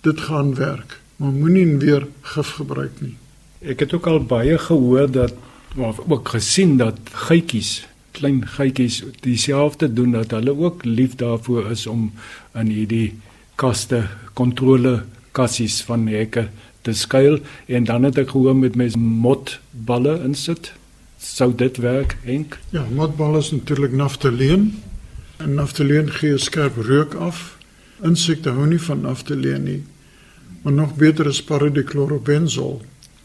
Dit 0.02 0.20
gaan 0.20 0.56
werk, 0.56 1.00
maar 1.16 1.32
moenie 1.32 1.78
weer 1.78 2.08
gif 2.22 2.50
gebruik 2.60 3.02
nie. 3.02 3.16
Ek 3.60 3.80
het 3.80 3.94
ook 3.94 4.08
al 4.08 4.24
baie 4.24 4.58
gehoor 4.58 5.12
dat 5.12 5.34
of 5.78 6.00
ook 6.08 6.30
gesien 6.30 6.78
dat 6.78 6.98
geitjies, 7.12 7.88
klein 8.12 8.48
geitjies 8.48 9.04
dieselfde 9.20 9.94
doen 9.94 10.12
dat 10.12 10.32
hulle 10.32 10.58
ook 10.58 10.86
lief 10.86 11.16
daarvoor 11.16 11.72
is 11.72 11.88
om 11.88 12.12
in 12.54 12.68
hierdie 12.68 13.20
kaste 13.56 14.08
kontrole 14.34 15.04
kassies 15.40 15.80
van 15.88 16.08
hekke 16.12 16.50
te 16.88 16.94
skuil 16.94 17.40
en 17.68 17.88
dan 17.88 18.08
het 18.08 18.20
ek 18.20 18.34
gehoor 18.34 18.58
met 18.58 18.76
mes 18.80 18.98
motballe 19.00 20.20
insit. 20.28 20.74
Sou 21.20 21.52
dit 21.56 21.78
werk, 21.84 22.16
Henk? 22.24 22.58
Ja, 22.76 22.86
motballe 22.96 23.42
is 23.44 23.52
natuurlik 23.52 23.96
naftaleen. 23.96 24.70
En 25.40 25.54
naftaleen 25.60 26.12
gee 26.12 26.38
skerp 26.38 26.78
reuk 26.88 27.16
af. 27.20 27.58
Insekte 28.04 28.54
hou 28.56 28.68
nie 28.68 28.80
van 28.80 29.04
naftaleen 29.04 29.64
nie. 29.68 29.82
Maar 30.64 30.74
nog 30.74 30.96
beter 30.96 31.28
is 31.28 31.44
paradichlorobenzol. 31.44 32.82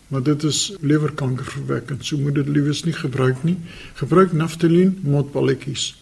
Maar 0.09 0.23
dit 0.23 0.43
is 0.43 0.75
lewerkankerverwekkend. 0.81 2.05
So 2.07 2.19
moet 2.19 2.35
dit 2.35 2.49
liewes 2.49 2.85
nie 2.85 2.95
gebruik 2.95 3.43
nie. 3.43 3.57
Gebruik 3.95 4.33
naftaleen 4.33 4.99
motballetjies. 5.03 5.95